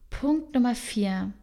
Punkt 0.10 0.53
Nummer 0.53 0.75
vier. 0.75 1.33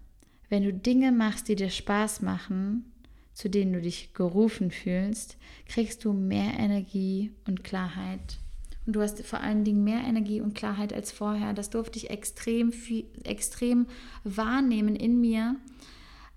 Wenn 0.48 0.64
du 0.64 0.72
Dinge 0.72 1.12
machst, 1.12 1.48
die 1.48 1.56
dir 1.56 1.70
Spaß 1.70 2.22
machen, 2.22 2.90
zu 3.34 3.48
denen 3.48 3.72
du 3.72 3.80
dich 3.80 4.14
gerufen 4.14 4.70
fühlst, 4.70 5.36
kriegst 5.66 6.04
du 6.04 6.12
mehr 6.12 6.58
Energie 6.58 7.32
und 7.46 7.62
Klarheit. 7.62 8.38
Und 8.86 8.96
du 8.96 9.02
hast 9.02 9.24
vor 9.24 9.40
allen 9.40 9.64
Dingen 9.64 9.84
mehr 9.84 10.00
Energie 10.00 10.40
und 10.40 10.54
Klarheit 10.54 10.92
als 10.92 11.12
vorher. 11.12 11.52
Das 11.52 11.70
durfte 11.70 11.98
ich 11.98 12.10
extrem, 12.10 12.72
viel, 12.72 13.04
extrem 13.24 13.86
wahrnehmen 14.24 14.96
in 14.96 15.20
mir. 15.20 15.56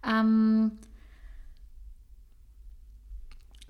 Ähm, 0.08 0.74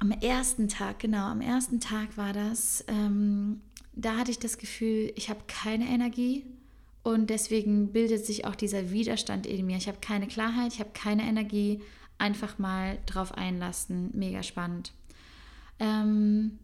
am 0.03 0.11
ersten 0.11 0.67
Tag, 0.67 0.99
genau, 0.99 1.27
am 1.27 1.39
ersten 1.39 1.79
Tag 1.79 2.17
war 2.17 2.33
das, 2.33 2.83
ähm, 2.89 3.61
da 3.93 4.17
hatte 4.17 4.31
ich 4.31 4.39
das 4.39 4.57
Gefühl, 4.57 5.13
ich 5.15 5.29
habe 5.29 5.39
keine 5.47 5.85
Energie 5.85 6.45
und 7.03 7.29
deswegen 7.29 7.93
bildet 7.93 8.25
sich 8.25 8.43
auch 8.43 8.55
dieser 8.55 8.91
Widerstand 8.91 9.47
in 9.47 9.65
mir. 9.65 9.77
Ich 9.77 9.87
habe 9.87 9.99
keine 10.01 10.27
Klarheit, 10.27 10.73
ich 10.73 10.81
habe 10.81 10.89
keine 10.93 11.23
Energie, 11.23 11.79
einfach 12.17 12.59
mal 12.59 12.97
drauf 13.05 13.33
einlassen, 13.33 14.09
mega 14.13 14.43
spannend. 14.43 14.91
Ähm, 15.79 16.59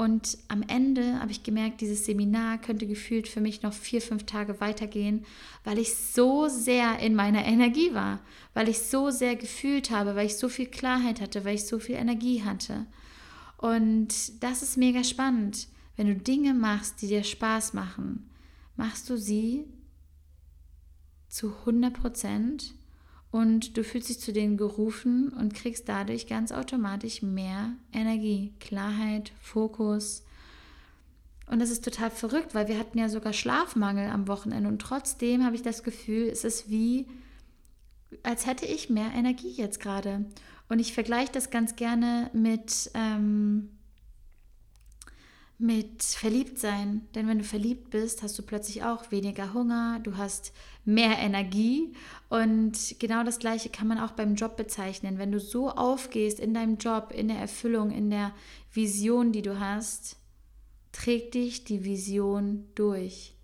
und 0.00 0.38
am 0.48 0.62
Ende 0.62 1.20
habe 1.20 1.30
ich 1.30 1.42
gemerkt, 1.42 1.82
dieses 1.82 2.06
Seminar 2.06 2.56
könnte 2.56 2.86
gefühlt 2.86 3.28
für 3.28 3.42
mich 3.42 3.60
noch 3.60 3.74
vier, 3.74 4.00
fünf 4.00 4.24
Tage 4.24 4.58
weitergehen, 4.58 5.26
weil 5.62 5.78
ich 5.78 5.94
so 5.94 6.48
sehr 6.48 7.00
in 7.00 7.14
meiner 7.14 7.44
Energie 7.44 7.92
war, 7.92 8.20
weil 8.54 8.70
ich 8.70 8.78
so 8.78 9.10
sehr 9.10 9.36
gefühlt 9.36 9.90
habe, 9.90 10.16
weil 10.16 10.24
ich 10.24 10.38
so 10.38 10.48
viel 10.48 10.68
Klarheit 10.68 11.20
hatte, 11.20 11.44
weil 11.44 11.56
ich 11.56 11.66
so 11.66 11.78
viel 11.78 11.96
Energie 11.96 12.42
hatte. 12.42 12.86
Und 13.58 14.42
das 14.42 14.62
ist 14.62 14.78
mega 14.78 15.04
spannend. 15.04 15.68
Wenn 15.96 16.06
du 16.06 16.14
Dinge 16.16 16.54
machst, 16.54 17.02
die 17.02 17.08
dir 17.08 17.22
Spaß 17.22 17.74
machen, 17.74 18.30
machst 18.76 19.10
du 19.10 19.18
sie 19.18 19.66
zu 21.28 21.54
100 21.58 21.92
Prozent 21.92 22.72
und 23.30 23.76
du 23.76 23.84
fühlst 23.84 24.08
dich 24.08 24.20
zu 24.20 24.32
denen 24.32 24.56
gerufen 24.56 25.28
und 25.28 25.54
kriegst 25.54 25.88
dadurch 25.88 26.26
ganz 26.26 26.50
automatisch 26.50 27.22
mehr 27.22 27.72
Energie, 27.92 28.52
Klarheit, 28.58 29.32
Fokus. 29.40 30.24
Und 31.46 31.60
das 31.60 31.70
ist 31.70 31.84
total 31.84 32.10
verrückt, 32.10 32.54
weil 32.54 32.68
wir 32.68 32.78
hatten 32.78 32.98
ja 32.98 33.08
sogar 33.08 33.32
Schlafmangel 33.32 34.10
am 34.10 34.28
Wochenende 34.28 34.68
und 34.68 34.80
trotzdem 34.80 35.44
habe 35.44 35.56
ich 35.56 35.62
das 35.62 35.82
Gefühl, 35.82 36.28
es 36.28 36.44
ist 36.44 36.70
wie, 36.70 37.06
als 38.22 38.46
hätte 38.46 38.66
ich 38.66 38.90
mehr 38.90 39.12
Energie 39.14 39.52
jetzt 39.52 39.80
gerade. 39.80 40.24
Und 40.68 40.78
ich 40.78 40.92
vergleiche 40.92 41.32
das 41.32 41.50
ganz 41.50 41.74
gerne 41.76 42.30
mit, 42.32 42.90
ähm, 42.94 43.70
mit 45.60 46.02
Verliebtsein. 46.02 47.06
Denn 47.14 47.28
wenn 47.28 47.38
du 47.38 47.44
verliebt 47.44 47.90
bist, 47.90 48.22
hast 48.22 48.38
du 48.38 48.42
plötzlich 48.42 48.82
auch 48.82 49.10
weniger 49.10 49.52
Hunger, 49.52 50.00
du 50.02 50.16
hast 50.16 50.52
mehr 50.84 51.18
Energie. 51.18 51.92
Und 52.28 52.96
genau 52.98 53.22
das 53.22 53.38
Gleiche 53.38 53.68
kann 53.68 53.86
man 53.86 53.98
auch 53.98 54.12
beim 54.12 54.34
Job 54.34 54.56
bezeichnen. 54.56 55.18
Wenn 55.18 55.32
du 55.32 55.40
so 55.40 55.70
aufgehst 55.70 56.40
in 56.40 56.54
deinem 56.54 56.78
Job, 56.78 57.12
in 57.14 57.28
der 57.28 57.38
Erfüllung, 57.38 57.90
in 57.90 58.10
der 58.10 58.32
Vision, 58.72 59.32
die 59.32 59.42
du 59.42 59.60
hast, 59.60 60.16
trägt 60.92 61.34
dich 61.34 61.64
die 61.64 61.84
Vision 61.84 62.68
durch. 62.74 63.34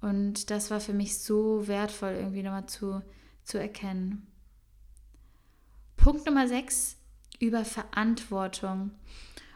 Und 0.00 0.50
das 0.50 0.70
war 0.70 0.80
für 0.80 0.94
mich 0.94 1.18
so 1.18 1.68
wertvoll, 1.68 2.12
irgendwie 2.12 2.42
nochmal 2.42 2.66
zu, 2.66 3.02
zu 3.44 3.58
erkennen. 3.58 4.26
Punkt 5.96 6.24
Nummer 6.24 6.48
6 6.48 6.96
über 7.38 7.64
Verantwortung. 7.64 8.92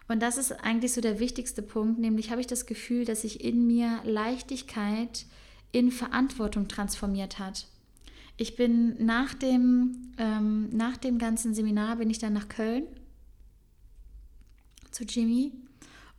Und 0.06 0.20
das 0.20 0.36
ist 0.36 0.52
eigentlich 0.52 0.92
so 0.92 1.00
der 1.00 1.18
wichtigste 1.18 1.62
Punkt, 1.62 1.98
nämlich 1.98 2.30
habe 2.30 2.40
ich 2.40 2.46
das 2.46 2.66
Gefühl, 2.66 3.04
dass 3.04 3.22
sich 3.22 3.42
in 3.42 3.66
mir 3.66 4.00
Leichtigkeit 4.04 5.26
in 5.72 5.90
Verantwortung 5.90 6.68
transformiert 6.68 7.38
hat. 7.38 7.66
Ich 8.36 8.56
bin 8.56 9.04
nach 9.04 9.34
dem, 9.34 10.12
ähm, 10.18 10.68
nach 10.70 10.96
dem 10.96 11.18
ganzen 11.18 11.54
Seminar 11.54 11.96
bin 11.96 12.10
ich 12.10 12.18
dann 12.18 12.32
nach 12.32 12.48
Köln 12.48 12.84
zu 14.90 15.04
Jimmy. 15.04 15.52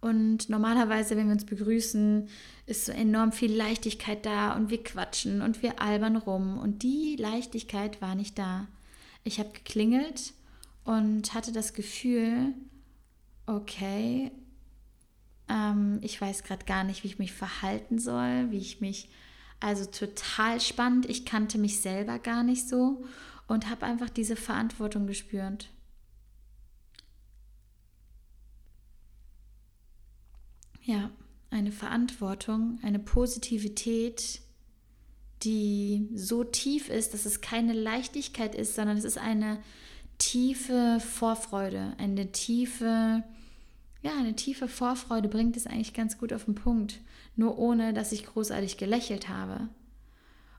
Und 0.01 0.49
normalerweise, 0.49 1.17
wenn 1.17 1.27
wir 1.27 1.33
uns 1.33 1.45
begrüßen, 1.45 2.27
ist 2.67 2.85
so 2.85 2.91
enorm 2.91 3.31
viel 3.31 3.53
Leichtigkeit 3.53 4.25
da 4.25 4.55
und 4.55 4.69
wir 4.69 4.83
quatschen 4.83 5.41
und 5.41 5.61
wir 5.61 5.81
albern 5.81 6.15
rum. 6.15 6.57
Und 6.57 6.83
die 6.83 7.15
Leichtigkeit 7.17 8.01
war 8.01 8.15
nicht 8.15 8.37
da. 8.37 8.67
Ich 9.23 9.39
habe 9.39 9.49
geklingelt 9.49 10.33
und 10.83 11.33
hatte 11.33 11.51
das 11.51 11.73
Gefühl, 11.73 12.53
okay, 13.45 14.31
ähm, 15.47 15.99
ich 16.01 16.19
weiß 16.19 16.43
gerade 16.43 16.65
gar 16.65 16.83
nicht, 16.83 17.03
wie 17.03 17.07
ich 17.07 17.19
mich 17.19 17.33
verhalten 17.33 17.99
soll, 17.99 18.51
wie 18.51 18.57
ich 18.57 18.81
mich, 18.81 19.09
also 19.59 19.85
total 19.85 20.59
spannend. 20.61 21.09
Ich 21.09 21.25
kannte 21.25 21.57
mich 21.57 21.81
selber 21.81 22.19
gar 22.19 22.43
nicht 22.43 22.67
so 22.67 23.05
und 23.47 23.69
habe 23.69 23.85
einfach 23.85 24.09
diese 24.09 24.35
Verantwortung 24.35 25.07
gespürt. 25.07 25.69
Ja, 30.81 31.09
eine 31.49 31.71
Verantwortung, 31.71 32.79
eine 32.83 32.99
Positivität, 32.99 34.41
die 35.43 36.09
so 36.13 36.43
tief 36.43 36.89
ist, 36.89 37.13
dass 37.13 37.25
es 37.25 37.41
keine 37.41 37.73
Leichtigkeit 37.73 38.55
ist, 38.55 38.75
sondern 38.75 38.97
es 38.97 39.03
ist 39.03 39.17
eine 39.17 39.59
tiefe 40.17 40.99
Vorfreude, 40.99 41.95
eine 41.97 42.31
tiefe, 42.31 43.23
ja, 44.05 44.15
eine 44.19 44.35
tiefe 44.35 44.67
Vorfreude 44.67 45.27
bringt 45.27 45.57
es 45.57 45.65
eigentlich 45.65 45.95
ganz 45.95 46.19
gut 46.19 46.31
auf 46.31 46.45
den 46.45 46.53
Punkt, 46.53 47.01
nur 47.35 47.57
ohne, 47.57 47.91
dass 47.91 48.11
ich 48.11 48.27
großartig 48.27 48.77
gelächelt 48.77 49.29
habe. 49.29 49.67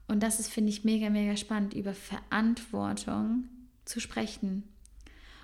Und 0.09 0.25
das 0.25 0.41
ist, 0.41 0.49
finde 0.49 0.71
ich, 0.71 0.83
mega, 0.83 1.11
mega 1.11 1.37
spannend, 1.37 1.73
über 1.73 1.95
Verantwortung 1.95 3.45
zu 3.85 4.01
sprechen. 4.01 4.65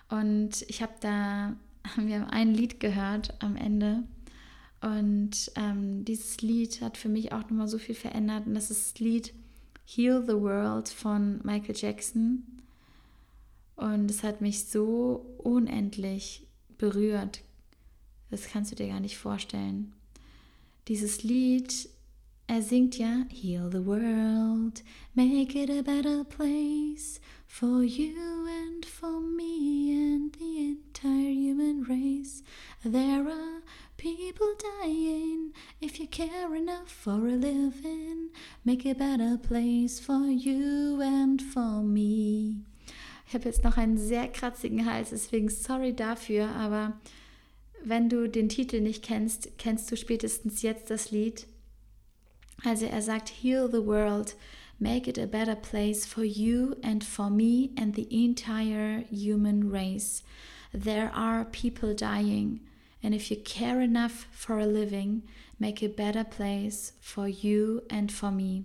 Und 0.08 0.62
ich 0.66 0.82
habe 0.82 0.94
da, 0.98 1.54
wir 1.96 2.20
haben 2.20 2.30
ein 2.30 2.52
Lied 2.52 2.80
gehört 2.80 3.40
am 3.40 3.54
Ende. 3.54 4.02
Und 4.80 5.52
ähm, 5.54 6.04
dieses 6.04 6.40
Lied 6.40 6.80
hat 6.80 6.96
für 6.96 7.08
mich 7.08 7.30
auch 7.30 7.42
nochmal 7.42 7.68
so 7.68 7.78
viel 7.78 7.94
verändert. 7.94 8.48
Und 8.48 8.54
das 8.54 8.72
ist 8.72 8.94
das 8.94 8.98
Lied 8.98 9.32
Heal 9.86 10.24
the 10.26 10.34
World 10.34 10.88
von 10.88 11.40
Michael 11.44 11.76
Jackson. 11.76 12.48
Und 13.76 14.10
es 14.10 14.24
hat 14.24 14.40
mich 14.40 14.64
so 14.64 15.24
unendlich 15.38 16.48
berührt. 16.78 17.42
Das 18.32 18.48
kannst 18.48 18.72
du 18.72 18.76
dir 18.76 18.88
gar 18.88 19.00
nicht 19.00 19.18
vorstellen. 19.18 19.92
Dieses 20.88 21.22
Lied, 21.22 21.90
er 22.46 22.62
singt 22.62 22.96
ja 22.96 23.26
Heal 23.28 23.70
the 23.70 23.84
world, 23.84 24.82
make 25.12 25.54
it 25.54 25.68
a 25.68 25.82
better 25.82 26.24
place 26.24 27.20
for 27.46 27.82
you 27.82 28.46
and 28.64 28.86
for 28.86 29.20
me 29.20 29.92
and 29.92 30.34
the 30.38 30.78
entire 30.78 31.30
human 31.30 31.84
race. 31.86 32.42
There 32.82 33.28
are 33.28 33.60
people 33.98 34.56
dying 34.80 35.52
if 35.82 36.00
you 36.00 36.06
care 36.06 36.54
enough 36.56 36.88
for 36.88 37.26
a 37.28 37.36
living. 37.36 38.30
Make 38.64 38.86
a 38.86 38.94
better 38.94 39.36
place 39.36 40.00
for 40.00 40.24
you 40.24 41.02
and 41.02 41.42
for 41.42 41.82
me. 41.82 42.62
Ich 43.28 43.34
habe 43.34 43.44
jetzt 43.44 43.62
noch 43.62 43.76
einen 43.76 43.98
sehr 43.98 44.26
kratzigen 44.28 44.86
Hals, 44.86 45.10
deswegen 45.10 45.50
sorry 45.50 45.94
dafür, 45.94 46.48
aber 46.48 46.94
wenn 47.84 48.08
du 48.08 48.28
den 48.28 48.48
Titel 48.48 48.80
nicht 48.80 49.02
kennst, 49.02 49.58
kennst 49.58 49.90
du 49.90 49.96
spätestens 49.96 50.62
jetzt 50.62 50.90
das 50.90 51.10
Lied. 51.10 51.46
Also 52.64 52.86
er 52.86 53.02
sagt, 53.02 53.30
Heal 53.42 53.68
the 53.70 53.84
world, 53.84 54.36
make 54.78 55.08
it 55.08 55.18
a 55.18 55.26
better 55.26 55.56
place 55.56 56.06
for 56.06 56.24
you 56.24 56.76
and 56.82 57.02
for 57.02 57.30
me 57.30 57.70
and 57.76 57.94
the 57.94 58.06
entire 58.10 59.04
human 59.10 59.70
race. 59.70 60.22
There 60.72 61.12
are 61.12 61.44
people 61.44 61.94
dying, 61.94 62.60
and 63.02 63.14
if 63.14 63.30
you 63.30 63.36
care 63.36 63.80
enough 63.80 64.26
for 64.32 64.58
a 64.58 64.66
living, 64.66 65.22
make 65.58 65.82
a 65.82 65.88
better 65.88 66.24
place 66.24 66.92
for 67.00 67.28
you 67.28 67.82
and 67.90 68.10
for 68.10 68.30
me. 68.30 68.64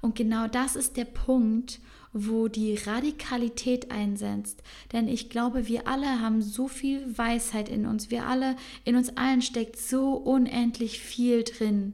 Und 0.00 0.14
genau 0.14 0.48
das 0.48 0.76
ist 0.76 0.96
der 0.96 1.06
Punkt, 1.06 1.80
wo 2.12 2.48
die 2.48 2.74
Radikalität 2.74 3.90
einsetzt. 3.90 4.62
Denn 4.92 5.06
ich 5.06 5.30
glaube, 5.30 5.68
wir 5.68 5.86
alle 5.86 6.20
haben 6.20 6.42
so 6.42 6.66
viel 6.66 7.16
Weisheit 7.16 7.68
in 7.68 7.86
uns. 7.86 8.10
Wir 8.10 8.26
alle, 8.26 8.56
in 8.84 8.96
uns 8.96 9.16
allen 9.16 9.42
steckt 9.42 9.78
so 9.78 10.14
unendlich 10.14 11.00
viel 11.00 11.44
drin. 11.44 11.92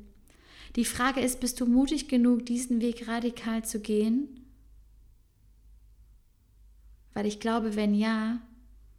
Die 0.76 0.84
Frage 0.84 1.20
ist, 1.20 1.40
bist 1.40 1.60
du 1.60 1.66
mutig 1.66 2.08
genug, 2.08 2.46
diesen 2.46 2.80
Weg 2.80 3.08
radikal 3.08 3.64
zu 3.64 3.80
gehen? 3.80 4.40
Weil 7.12 7.26
ich 7.26 7.40
glaube, 7.40 7.76
wenn 7.76 7.94
ja, 7.94 8.40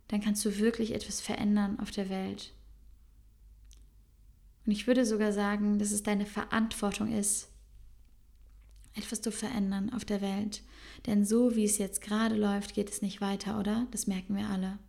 dann 0.08 0.22
kannst 0.22 0.44
du 0.46 0.58
wirklich 0.58 0.94
etwas 0.94 1.22
verändern 1.22 1.80
auf 1.80 1.92
der 1.92 2.10
Welt. 2.10 2.54
Und 4.66 4.72
ich 4.72 4.88
würde 4.88 5.06
sogar 5.06 5.32
sagen, 5.32 5.80
dass 5.80 5.92
es 5.92 6.04
deine 6.04 6.26
Verantwortung 6.26 7.12
ist, 7.12 7.50
etwas 8.98 9.22
zu 9.22 9.32
verändern 9.32 9.92
auf 9.94 10.06
der 10.06 10.22
Welt. 10.22 10.62
Denn 11.06 11.26
so 11.26 11.56
wie 11.56 11.66
es 11.66 11.78
jetzt 11.78 12.02
gerade 12.02 12.36
läuft, 12.36 12.74
geht 12.74 12.90
es 12.90 13.02
nicht 13.02 13.22
weiter, 13.22 13.60
oder? 13.60 13.88
Das 13.92 14.08
merken 14.08 14.36
wir 14.36 14.48
alle. 14.48 14.80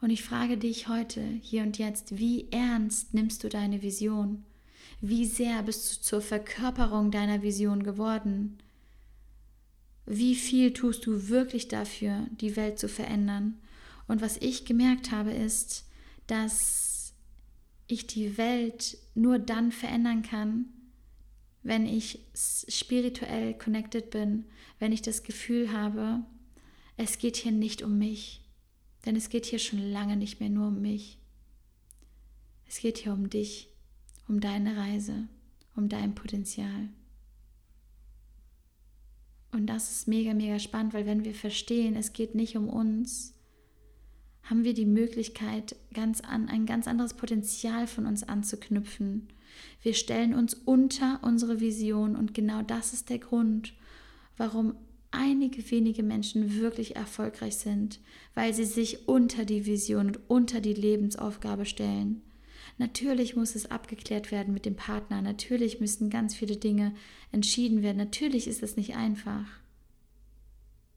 Und 0.00 0.10
ich 0.10 0.22
frage 0.22 0.56
dich 0.56 0.88
heute, 0.88 1.20
hier 1.42 1.62
und 1.62 1.78
jetzt, 1.78 2.18
wie 2.18 2.48
ernst 2.52 3.14
nimmst 3.14 3.42
du 3.42 3.48
deine 3.48 3.82
Vision? 3.82 4.44
Wie 5.00 5.26
sehr 5.26 5.62
bist 5.62 5.90
du 5.90 6.00
zur 6.02 6.20
Verkörperung 6.20 7.10
deiner 7.10 7.42
Vision 7.42 7.82
geworden? 7.82 8.58
Wie 10.06 10.34
viel 10.34 10.72
tust 10.72 11.04
du 11.06 11.28
wirklich 11.28 11.68
dafür, 11.68 12.26
die 12.40 12.56
Welt 12.56 12.78
zu 12.78 12.88
verändern? 12.88 13.58
Und 14.06 14.22
was 14.22 14.38
ich 14.38 14.64
gemerkt 14.64 15.10
habe, 15.10 15.32
ist, 15.32 15.84
dass 16.26 17.12
ich 17.88 18.06
die 18.06 18.38
Welt 18.38 18.98
nur 19.14 19.38
dann 19.38 19.72
verändern 19.72 20.22
kann, 20.22 20.66
wenn 21.68 21.84
ich 21.84 22.20
spirituell 22.34 23.52
connected 23.52 24.08
bin, 24.08 24.46
wenn 24.78 24.90
ich 24.90 25.02
das 25.02 25.22
Gefühl 25.22 25.70
habe, 25.70 26.24
es 26.96 27.18
geht 27.18 27.36
hier 27.36 27.52
nicht 27.52 27.82
um 27.82 27.98
mich, 27.98 28.40
denn 29.04 29.16
es 29.16 29.28
geht 29.28 29.44
hier 29.44 29.58
schon 29.58 29.78
lange 29.78 30.16
nicht 30.16 30.40
mehr 30.40 30.48
nur 30.48 30.68
um 30.68 30.80
mich. 30.80 31.18
Es 32.66 32.80
geht 32.80 32.96
hier 32.96 33.12
um 33.12 33.28
dich, 33.28 33.68
um 34.28 34.40
deine 34.40 34.78
Reise, 34.78 35.28
um 35.76 35.90
dein 35.90 36.14
Potenzial. 36.14 36.88
Und 39.52 39.66
das 39.66 39.90
ist 39.90 40.08
mega, 40.08 40.32
mega 40.32 40.58
spannend, 40.58 40.94
weil 40.94 41.04
wenn 41.04 41.26
wir 41.26 41.34
verstehen, 41.34 41.96
es 41.96 42.14
geht 42.14 42.34
nicht 42.34 42.56
um 42.56 42.70
uns, 42.70 43.34
haben 44.42 44.64
wir 44.64 44.74
die 44.74 44.86
Möglichkeit, 44.86 45.76
ganz 45.92 46.20
an, 46.20 46.48
ein 46.48 46.66
ganz 46.66 46.88
anderes 46.88 47.14
Potenzial 47.14 47.86
von 47.86 48.06
uns 48.06 48.22
anzuknüpfen 48.22 49.28
wir 49.82 49.94
stellen 49.94 50.34
uns 50.34 50.54
unter 50.54 51.20
unsere 51.22 51.60
Vision 51.60 52.16
und 52.16 52.34
genau 52.34 52.62
das 52.62 52.92
ist 52.92 53.10
der 53.10 53.18
Grund, 53.18 53.74
warum 54.36 54.74
einige 55.10 55.70
wenige 55.70 56.02
Menschen 56.02 56.60
wirklich 56.60 56.96
erfolgreich 56.96 57.56
sind, 57.56 58.00
weil 58.34 58.52
sie 58.52 58.64
sich 58.64 59.08
unter 59.08 59.44
die 59.44 59.66
Vision 59.66 60.08
und 60.08 60.20
unter 60.28 60.60
die 60.60 60.74
Lebensaufgabe 60.74 61.64
stellen. 61.64 62.22
Natürlich 62.76 63.34
muss 63.34 63.54
es 63.54 63.70
abgeklärt 63.70 64.30
werden 64.30 64.52
mit 64.52 64.66
dem 64.66 64.76
Partner, 64.76 65.22
natürlich 65.22 65.80
müssen 65.80 66.10
ganz 66.10 66.34
viele 66.34 66.56
Dinge 66.56 66.94
entschieden 67.32 67.82
werden, 67.82 67.96
natürlich 67.96 68.46
ist 68.46 68.62
es 68.62 68.76
nicht 68.76 68.96
einfach. 68.96 69.46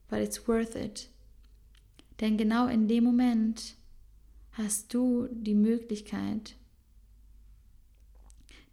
But 0.10 0.20
it's 0.20 0.48
worth 0.48 0.76
it. 0.76 1.11
Denn 2.22 2.38
genau 2.38 2.68
in 2.68 2.88
dem 2.88 3.04
Moment 3.04 3.76
hast 4.54 4.94
du 4.94 5.28
die 5.32 5.56
Möglichkeit, 5.56 6.56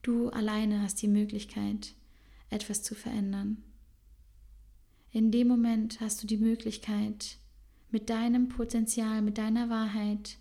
Du 0.02 0.30
alleine 0.30 0.80
hast 0.80 1.02
die 1.02 1.08
Möglichkeit, 1.08 1.94
etwas 2.50 2.82
zu 2.82 2.94
verändern. 2.94 3.62
In 5.10 5.30
dem 5.30 5.48
Moment 5.48 6.00
hast 6.00 6.22
du 6.22 6.26
die 6.26 6.36
Möglichkeit, 6.36 7.38
mit 7.90 8.10
deinem 8.10 8.48
Potenzial, 8.48 9.22
mit 9.22 9.38
deiner 9.38 9.70
Wahrheit 9.70 10.38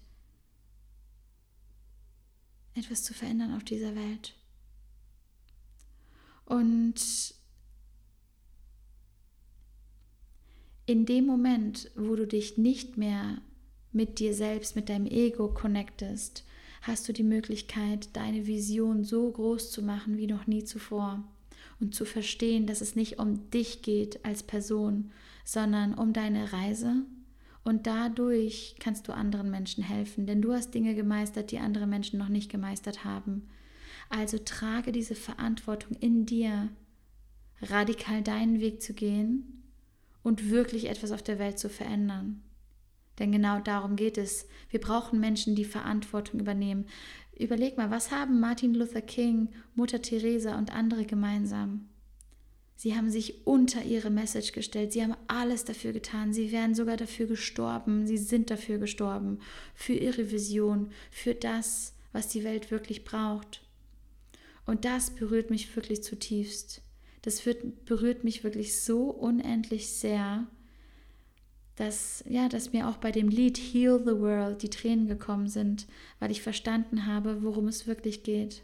etwas 2.75 3.03
zu 3.03 3.13
verändern 3.13 3.55
auf 3.55 3.63
dieser 3.63 3.95
Welt. 3.95 4.35
Und 6.45 7.35
in 10.87 11.05
dem 11.05 11.25
Moment, 11.25 11.91
wo 11.95 12.15
du 12.15 12.25
dich 12.25 12.57
nicht 12.57 12.97
mehr 12.97 13.41
mit 13.91 14.19
dir 14.19 14.33
selbst, 14.33 14.75
mit 14.75 14.87
deinem 14.87 15.05
Ego 15.05 15.49
connectest, 15.49 16.45
hast 16.81 17.07
du 17.07 17.13
die 17.13 17.23
Möglichkeit, 17.23 18.09
deine 18.13 18.47
Vision 18.47 19.03
so 19.03 19.29
groß 19.29 19.69
zu 19.69 19.81
machen 19.81 20.17
wie 20.17 20.27
noch 20.27 20.47
nie 20.47 20.63
zuvor 20.63 21.23
und 21.81 21.93
zu 21.93 22.05
verstehen, 22.05 22.67
dass 22.67 22.79
es 22.79 22.95
nicht 22.95 23.19
um 23.19 23.49
dich 23.51 23.81
geht 23.81 24.23
als 24.23 24.43
Person, 24.43 25.11
sondern 25.43 25.93
um 25.93 26.13
deine 26.13 26.53
Reise. 26.53 27.03
Und 27.65 27.85
dadurch 27.85 28.77
kannst 28.79 29.09
du 29.09 29.13
anderen 29.13 29.51
Menschen 29.51 29.83
helfen, 29.83 30.25
denn 30.25 30.41
du 30.41 30.53
hast 30.53 30.73
Dinge 30.73 30.95
gemeistert, 30.95 31.51
die 31.51 31.59
andere 31.59 31.85
Menschen 31.85 32.17
noch 32.17 32.29
nicht 32.29 32.49
gemeistert 32.49 33.03
haben. 33.03 33.49
Also 34.09 34.37
trage 34.37 34.93
diese 34.93 35.15
Verantwortung 35.15 35.97
in 35.97 36.25
dir, 36.25 36.69
radikal 37.61 38.21
deinen 38.21 38.61
Weg 38.61 38.81
zu 38.81 38.93
gehen 38.93 39.57
und 40.27 40.49
wirklich 40.49 40.89
etwas 40.89 41.13
auf 41.13 41.23
der 41.23 41.39
Welt 41.39 41.57
zu 41.57 41.69
verändern. 41.69 42.43
Denn 43.17 43.31
genau 43.31 43.61
darum 43.61 43.95
geht 43.95 44.17
es. 44.17 44.45
Wir 44.69 44.81
brauchen 44.81 45.21
Menschen, 45.21 45.55
die 45.55 45.63
Verantwortung 45.63 46.41
übernehmen. 46.41 46.85
Überleg 47.39 47.77
mal, 47.77 47.91
was 47.91 48.11
haben 48.11 48.41
Martin 48.41 48.73
Luther 48.73 49.01
King, 49.01 49.47
Mutter 49.73 50.01
Teresa 50.01 50.57
und 50.57 50.75
andere 50.75 51.05
gemeinsam? 51.05 51.87
Sie 52.75 52.93
haben 52.93 53.09
sich 53.09 53.47
unter 53.47 53.83
ihre 53.83 54.09
Message 54.09 54.51
gestellt. 54.51 54.91
Sie 54.91 55.01
haben 55.01 55.15
alles 55.27 55.63
dafür 55.63 55.93
getan. 55.93 56.33
Sie 56.33 56.51
wären 56.51 56.75
sogar 56.75 56.97
dafür 56.97 57.27
gestorben. 57.27 58.05
Sie 58.05 58.17
sind 58.17 58.51
dafür 58.51 58.79
gestorben. 58.79 59.39
Für 59.75 59.93
ihre 59.93 60.29
Vision, 60.29 60.91
für 61.09 61.35
das, 61.35 61.95
was 62.11 62.27
die 62.27 62.43
Welt 62.43 62.69
wirklich 62.69 63.05
braucht. 63.05 63.61
Und 64.65 64.83
das 64.83 65.11
berührt 65.11 65.51
mich 65.51 65.73
wirklich 65.73 66.03
zutiefst. 66.03 66.81
Das 67.27 67.45
wird, 67.45 67.83
berührt 67.83 68.23
mich 68.23 68.45
wirklich 68.45 68.81
so 68.81 69.09
unendlich 69.09 69.89
sehr, 69.89 70.47
dass, 71.75 72.23
ja, 72.25 72.47
dass 72.47 72.71
mir 72.71 72.87
auch 72.87 72.95
bei 72.95 73.11
dem 73.11 73.27
Lied 73.27 73.57
Heal 73.57 73.99
the 73.99 74.17
World 74.21 74.61
die 74.63 74.69
Tränen 74.69 75.09
gekommen 75.09 75.49
sind, 75.49 75.87
weil 76.21 76.31
ich 76.31 76.41
verstanden 76.41 77.05
habe, 77.05 77.43
worum 77.43 77.67
es 77.67 77.85
wirklich 77.85 78.23
geht. 78.23 78.63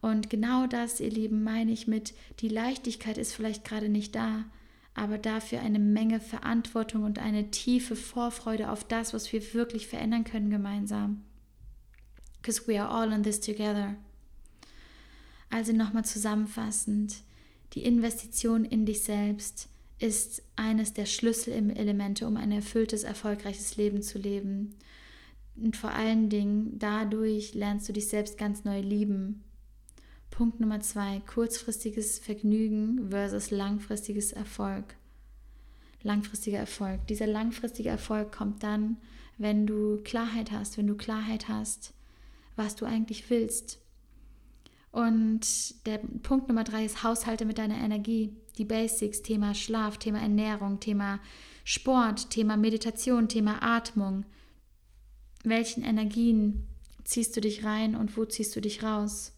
Und 0.00 0.30
genau 0.30 0.66
das, 0.66 1.00
ihr 1.00 1.10
Lieben, 1.10 1.42
meine 1.42 1.70
ich 1.70 1.86
mit, 1.86 2.14
die 2.40 2.48
Leichtigkeit 2.48 3.18
ist 3.18 3.34
vielleicht 3.34 3.62
gerade 3.62 3.90
nicht 3.90 4.14
da, 4.14 4.46
aber 4.94 5.18
dafür 5.18 5.60
eine 5.60 5.78
Menge 5.78 6.18
Verantwortung 6.18 7.02
und 7.02 7.18
eine 7.18 7.50
tiefe 7.50 7.94
Vorfreude 7.94 8.70
auf 8.70 8.84
das, 8.84 9.12
was 9.12 9.30
wir 9.34 9.52
wirklich 9.52 9.86
verändern 9.86 10.24
können 10.24 10.48
gemeinsam. 10.48 11.22
Because 12.40 12.66
we 12.66 12.82
are 12.82 12.88
all 12.88 13.12
in 13.12 13.22
this 13.22 13.38
together. 13.38 13.96
Also 15.50 15.74
nochmal 15.74 16.06
zusammenfassend, 16.06 17.16
die 17.72 17.84
Investition 17.84 18.64
in 18.64 18.86
dich 18.86 19.02
selbst 19.02 19.68
ist 19.98 20.42
eines 20.56 20.92
der 20.92 21.06
Schlüsselelemente, 21.06 22.26
um 22.26 22.36
ein 22.36 22.52
erfülltes, 22.52 23.04
erfolgreiches 23.04 23.76
Leben 23.76 24.02
zu 24.02 24.18
leben. 24.18 24.74
Und 25.56 25.76
vor 25.76 25.90
allen 25.90 26.28
Dingen 26.28 26.78
dadurch 26.78 27.54
lernst 27.54 27.88
du 27.88 27.92
dich 27.92 28.08
selbst 28.08 28.38
ganz 28.38 28.64
neu 28.64 28.80
lieben 28.80 29.44
Punkt 30.32 30.60
Nummer 30.60 30.80
zwei, 30.80 31.20
kurzfristiges 31.26 32.18
Vergnügen 32.18 33.10
versus 33.10 33.50
langfristiges 33.50 34.32
Erfolg. 34.32 34.96
Langfristiger 36.02 36.58
Erfolg. 36.58 37.06
Dieser 37.06 37.26
langfristige 37.26 37.90
Erfolg 37.90 38.32
kommt 38.32 38.62
dann, 38.62 38.96
wenn 39.36 39.66
du 39.66 39.98
Klarheit 40.02 40.50
hast, 40.50 40.78
wenn 40.78 40.86
du 40.86 40.96
Klarheit 40.96 41.48
hast, 41.48 41.92
was 42.56 42.74
du 42.76 42.86
eigentlich 42.86 43.28
willst. 43.28 43.81
Und 44.92 45.86
der 45.86 45.98
Punkt 46.22 46.48
Nummer 46.48 46.64
drei 46.64 46.84
ist 46.84 47.02
Haushalte 47.02 47.46
mit 47.46 47.58
deiner 47.58 47.78
Energie. 47.78 48.36
Die 48.58 48.66
Basics, 48.66 49.22
Thema 49.22 49.54
Schlaf, 49.54 49.96
Thema 49.96 50.20
Ernährung, 50.20 50.80
Thema 50.80 51.18
Sport, 51.64 52.28
Thema 52.30 52.58
Meditation, 52.58 53.28
Thema 53.28 53.62
Atmung. 53.62 54.26
Welchen 55.42 55.82
Energien 55.82 56.68
ziehst 57.04 57.34
du 57.36 57.40
dich 57.40 57.64
rein 57.64 57.96
und 57.96 58.16
wo 58.16 58.26
ziehst 58.26 58.54
du 58.54 58.60
dich 58.60 58.82
raus? 58.82 59.32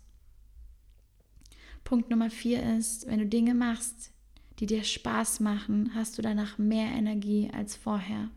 Punkt 1.85 2.11
Nummer 2.11 2.31
vier 2.31 2.63
ist, 2.77 3.07
wenn 3.07 3.21
du 3.21 3.27
Dinge 3.27 3.55
machst, 3.55 4.11
die 4.59 4.67
dir 4.67 4.83
Spaß 4.83 5.41
machen, 5.41 5.93
hast 5.95 6.19
du 6.19 6.23
danach 6.23 6.59
mehr 6.59 6.89
Energie 6.89 7.51
als 7.53 7.77
vorher. 7.77 8.31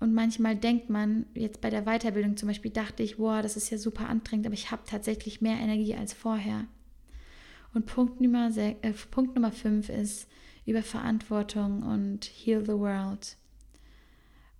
Und 0.00 0.12
manchmal 0.12 0.56
denkt 0.56 0.90
man, 0.90 1.26
jetzt 1.34 1.60
bei 1.60 1.70
der 1.70 1.82
Weiterbildung 1.84 2.36
zum 2.36 2.48
Beispiel, 2.48 2.70
dachte 2.70 3.02
ich, 3.02 3.18
wow, 3.18 3.40
das 3.40 3.56
ist 3.56 3.70
ja 3.70 3.78
super 3.78 4.08
anstrengend, 4.08 4.46
aber 4.46 4.54
ich 4.54 4.70
habe 4.70 4.82
tatsächlich 4.84 5.40
mehr 5.40 5.56
Energie 5.56 5.94
als 5.94 6.12
vorher. 6.12 6.66
Und 7.72 7.86
Punkt 7.86 8.20
Nummer, 8.20 8.50
äh, 8.56 8.74
Punkt 9.10 9.34
Nummer 9.34 9.52
fünf 9.52 9.88
ist 9.88 10.28
über 10.66 10.82
Verantwortung 10.82 11.82
und 11.82 12.24
Heal 12.24 12.64
the 12.64 12.72
World. 12.72 13.36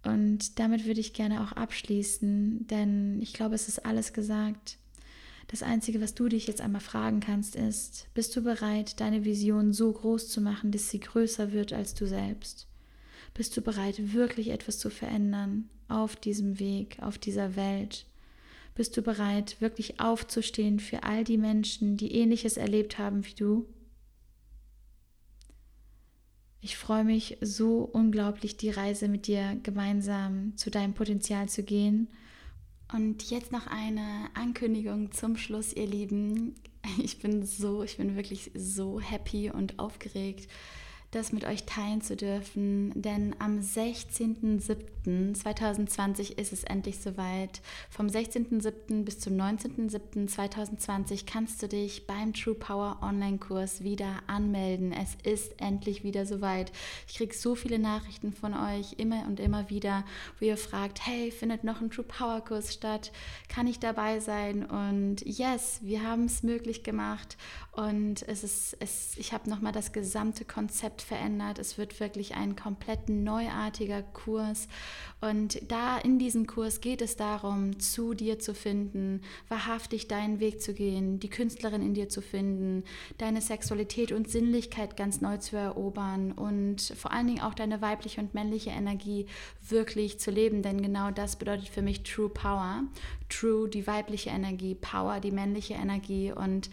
Und 0.03 0.59
damit 0.59 0.85
würde 0.85 1.01
ich 1.01 1.15
gerne 1.15 1.43
auch 1.43 1.53
abschließen, 1.53 2.67
denn 2.67 3.21
ich 3.23 3.33
glaube, 3.33 3.55
es 3.55 3.69
ist 3.69 3.87
alles 3.87 4.13
gesagt. 4.13 4.79
Das 5.49 5.63
Einzige, 5.63 6.01
was 6.01 6.15
du 6.15 6.29
dich 6.29 6.47
jetzt 6.47 6.61
einmal 6.61 6.81
fragen 6.81 7.21
kannst, 7.21 7.57
ist, 7.57 8.09
bist 8.15 8.35
du 8.37 8.43
bereit, 8.43 9.01
deine 9.01 9.25
Vision 9.25 9.73
so 9.73 9.93
groß 9.93 10.29
zu 10.29 10.41
machen, 10.41 10.73
dass 10.73 10.91
sie 10.91 11.01
größer 11.01 11.53
wird 11.53 11.73
als 11.73 11.95
du 11.95 12.07
selbst? 12.07 12.67
Bist 13.35 13.57
du 13.57 13.63
bereit, 13.63 14.15
wirklich 14.15 14.51
etwas 14.51 14.79
zu 14.79 14.91
verändern 14.91 15.69
auf 15.89 16.15
diesem 16.15 16.61
Weg, 16.61 16.99
auf 17.01 17.19
dieser 17.19 17.57
Welt? 17.57 18.07
Bist 18.77 18.97
du 18.97 19.03
bereit, 19.03 19.61
wirklich 19.61 19.99
aufzustehen 20.01 20.79
für 20.79 21.03
all 21.03 21.25
die 21.25 21.37
Menschen, 21.37 21.97
die 21.97 22.15
ähnliches 22.15 22.57
erlebt 22.57 22.99
haben 22.99 23.27
wie 23.27 23.35
du? 23.35 23.67
Ich 26.61 26.77
freue 26.77 27.05
mich 27.05 27.37
so 27.41 27.81
unglaublich, 27.81 28.57
die 28.57 28.71
Reise 28.71 29.09
mit 29.09 29.27
dir 29.27 29.59
gemeinsam 29.63 30.57
zu 30.57 30.71
deinem 30.71 30.95
Potenzial 30.95 31.49
zu 31.49 31.63
gehen 31.65 32.09
und 32.93 33.31
jetzt 33.31 33.51
noch 33.51 33.67
eine 33.67 34.31
Ankündigung 34.35 35.11
zum 35.11 35.37
Schluss, 35.37 35.73
ihr 35.73 35.87
Lieben. 35.87 36.55
Ich 37.03 37.19
bin 37.19 37.47
so, 37.47 37.83
ich 37.83 37.97
bin 37.97 38.15
wirklich 38.15 38.51
so 38.55 39.01
happy 39.01 39.51
und 39.51 39.79
aufgeregt 39.79 40.51
das 41.15 41.33
mit 41.33 41.45
euch 41.45 41.65
teilen 41.65 42.01
zu 42.01 42.17
dürfen, 42.17 42.91
denn 43.01 43.37
am 43.39 43.61
16.07.2020 43.61 46.37
ist 46.39 46.53
es 46.53 46.65
endlich 46.65 46.99
soweit. 46.99 47.63
Vom 47.91 48.09
16.07. 48.09 49.05
bis 49.05 49.21
zum 49.21 49.35
19.07.2020 49.35 51.27
kannst 51.27 51.63
du 51.63 51.69
dich 51.69 52.07
beim 52.07 52.33
True 52.33 52.55
Power 52.55 52.99
Online-Kurs 53.03 53.85
wieder 53.85 54.23
anmelden. 54.27 54.93
Es 54.93 55.17
ist 55.23 55.61
endlich 55.61 56.03
wieder 56.03 56.27
soweit. 56.27 56.73
Ich 57.07 57.17
kriege 57.17 57.35
so 57.35 57.55
viele 57.55 57.79
Nachrichten 57.79 58.33
von 58.33 58.55
euch 58.55 58.95
immer 58.95 59.27
und 59.27 59.39
immer 59.41 59.69
wieder, 59.71 60.05
wo 60.41 60.47
ihr 60.47 60.57
fragt, 60.57 61.07
hey, 61.07 61.31
findet 61.31 61.63
noch 61.65 61.81
ein 61.81 61.91
True 61.91 62.05
Power 62.05 62.41
Kurs 62.41 62.75
statt? 62.75 63.13
Kann 63.49 63.67
ich 63.67 63.79
dabei 63.79 64.21
sein? 64.21 64.65
Und 64.65 65.25
yes, 65.25 65.81
wir 65.83 66.03
haben 66.03 66.25
es 66.25 66.43
möglich 66.43 66.83
gemacht 66.83 67.37
und 67.73 68.27
es 68.29 68.45
ist, 68.45 68.77
es, 68.81 69.17
ich 69.17 69.33
habe 69.33 69.51
nochmal 69.51 69.73
das 69.73 69.93
gesamte 69.93 70.45
Konzept 70.45 71.03
verändert. 71.05 71.59
Es 71.59 71.79
wird 71.79 72.01
wirklich 72.01 72.35
ein 72.35 72.57
komplett 72.57 73.09
neuartiger 73.09 74.03
Kurs. 74.03 74.69
Und 75.21 75.71
da 75.71 75.99
in 75.99 76.19
diesem 76.19 76.47
Kurs 76.47 76.81
geht 76.81 77.01
es 77.01 77.17
darum, 77.17 77.79
zu 77.79 78.15
dir 78.15 78.39
zu 78.39 78.55
finden, 78.55 79.23
wahrhaftig 79.49 80.09
deinen 80.09 80.41
Weg 80.41 80.61
zu 80.61 80.75
gehen, 80.75 81.21
die 81.21 81.31
Künstlerin 81.31 81.83
in 81.83 81.95
dir 81.95 82.09
zu 82.09 82.21
finden, 82.21 82.85
deine 83.19 83.41
Sexualität 83.41 84.13
und 84.13 84.29
Sinnlichkeit 84.29 84.97
ganz 84.97 85.21
neu 85.21 85.37
zu 85.39 85.57
erobern 85.57 86.33
und 86.33 86.81
vor 86.97 87.13
allen 87.13 87.27
Dingen 87.27 87.41
auch 87.41 87.55
deine 87.55 87.81
weibliche 87.81 88.21
und 88.21 88.35
männliche 88.35 88.71
Energie 88.71 89.27
wirklich 89.69 90.19
zu 90.19 90.31
leben. 90.31 90.63
Denn 90.63 90.83
genau 90.83 91.11
das 91.11 91.37
bedeutet 91.37 91.69
für 91.69 91.83
mich 91.83 92.03
True 92.03 92.29
Power. 92.29 92.83
True, 93.29 93.69
die 93.69 93.87
weibliche 93.87 94.31
Energie, 94.31 94.75
Power, 94.75 95.21
die 95.21 95.31
männliche 95.31 95.75
Energie 95.75 96.33
und 96.33 96.71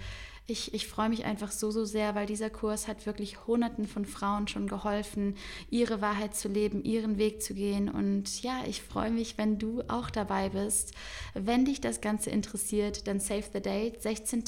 ich, 0.52 0.74
ich 0.74 0.88
freue 0.88 1.10
mich 1.10 1.26
einfach 1.26 1.52
so, 1.52 1.72
so 1.72 1.86
sehr, 1.86 2.14
weil 2.14 2.26
dieser 2.26 2.50
Kurs 2.50 2.88
hat 2.88 3.06
wirklich 3.06 3.48
Hunderten 3.48 3.88
von 3.88 4.06
Frauen 4.06 4.48
schon 4.48 4.68
geholfen, 4.68 5.36
ihre 5.70 6.02
Wahrheit 6.02 6.36
zu 6.36 6.50
leben, 6.50 6.84
ihren 6.84 7.18
Weg 7.18 7.42
zu 7.42 7.54
gehen. 7.54 7.90
Und 7.90 8.44
ja, 8.44 8.60
ich 8.68 8.82
freue 8.82 9.12
mich, 9.12 9.38
wenn 9.38 9.58
du 9.58 9.82
auch 9.88 10.10
dabei 10.10 10.50
bist. 10.50 10.94
Wenn 11.34 11.66
dich 11.66 11.82
das 11.82 12.02
Ganze 12.02 12.30
interessiert, 12.30 13.08
dann 13.08 13.20
save 13.20 13.46
the 13.54 13.62
date. 13.62 14.02
16. 14.02 14.44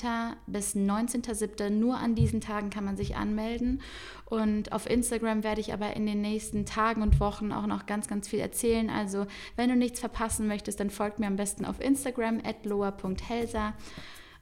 bis 0.46 0.76
19.07. 0.76 1.70
Nur 1.70 1.98
an 1.98 2.16
diesen 2.16 2.42
Tagen 2.42 2.70
kann 2.70 2.86
man 2.86 2.98
sich 2.98 3.16
anmelden. 3.16 3.82
Und 4.26 4.72
auf 4.72 4.90
Instagram 4.90 5.44
werde 5.44 5.62
ich 5.62 5.74
aber 5.74 5.96
in 5.96 6.06
den 6.06 6.22
nächsten 6.22 6.66
Tagen 6.66 7.02
und 7.02 7.20
Wochen 7.20 7.52
auch 7.52 7.68
noch 7.68 7.86
ganz, 7.86 8.08
ganz 8.08 8.28
viel 8.28 8.40
erzählen. 8.40 8.90
Also, 8.90 9.26
wenn 9.56 9.70
du 9.70 9.76
nichts 9.76 10.00
verpassen 10.00 10.48
möchtest, 10.48 10.80
dann 10.80 10.90
folgt 10.90 11.20
mir 11.20 11.28
am 11.28 11.36
besten 11.36 11.66
auf 11.66 11.80
Instagram 11.80 12.42
at 12.44 12.66
loa.helsa. 12.66 13.74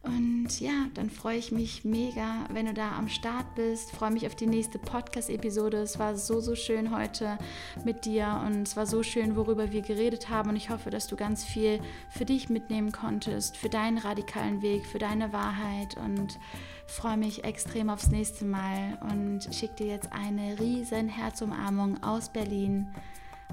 Und 0.03 0.59
ja, 0.59 0.87
dann 0.95 1.11
freue 1.11 1.37
ich 1.37 1.51
mich 1.51 1.85
mega, 1.85 2.45
wenn 2.51 2.65
du 2.65 2.73
da 2.73 2.97
am 2.97 3.07
Start 3.07 3.53
bist. 3.53 3.91
Freue 3.91 4.09
mich 4.09 4.25
auf 4.25 4.33
die 4.33 4.47
nächste 4.47 4.79
Podcast-Episode. 4.79 5.77
Es 5.77 5.99
war 5.99 6.15
so, 6.15 6.39
so 6.39 6.55
schön 6.55 6.95
heute 6.95 7.37
mit 7.85 8.05
dir 8.05 8.41
und 8.45 8.67
es 8.67 8.75
war 8.75 8.87
so 8.87 9.03
schön, 9.03 9.35
worüber 9.35 9.71
wir 9.71 9.81
geredet 9.81 10.29
haben. 10.29 10.49
Und 10.49 10.55
ich 10.55 10.71
hoffe, 10.71 10.89
dass 10.89 11.07
du 11.07 11.15
ganz 11.15 11.43
viel 11.43 11.79
für 12.09 12.25
dich 12.25 12.49
mitnehmen 12.49 12.91
konntest, 12.91 13.57
für 13.57 13.69
deinen 13.69 13.99
radikalen 13.99 14.63
Weg, 14.63 14.87
für 14.87 14.99
deine 14.99 15.33
Wahrheit. 15.33 15.95
Und 15.97 16.39
freue 16.87 17.17
mich 17.17 17.43
extrem 17.43 17.91
aufs 17.91 18.07
nächste 18.07 18.43
Mal 18.43 18.97
und 19.11 19.53
schicke 19.53 19.75
dir 19.75 19.87
jetzt 19.87 20.11
eine 20.11 20.59
riesen 20.59 21.09
Herzumarmung 21.09 22.01
aus 22.01 22.33
Berlin. 22.33 22.87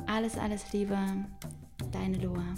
Alles, 0.06 0.38
alles 0.38 0.72
Liebe, 0.72 0.98
deine 1.92 2.16
Loa. 2.16 2.54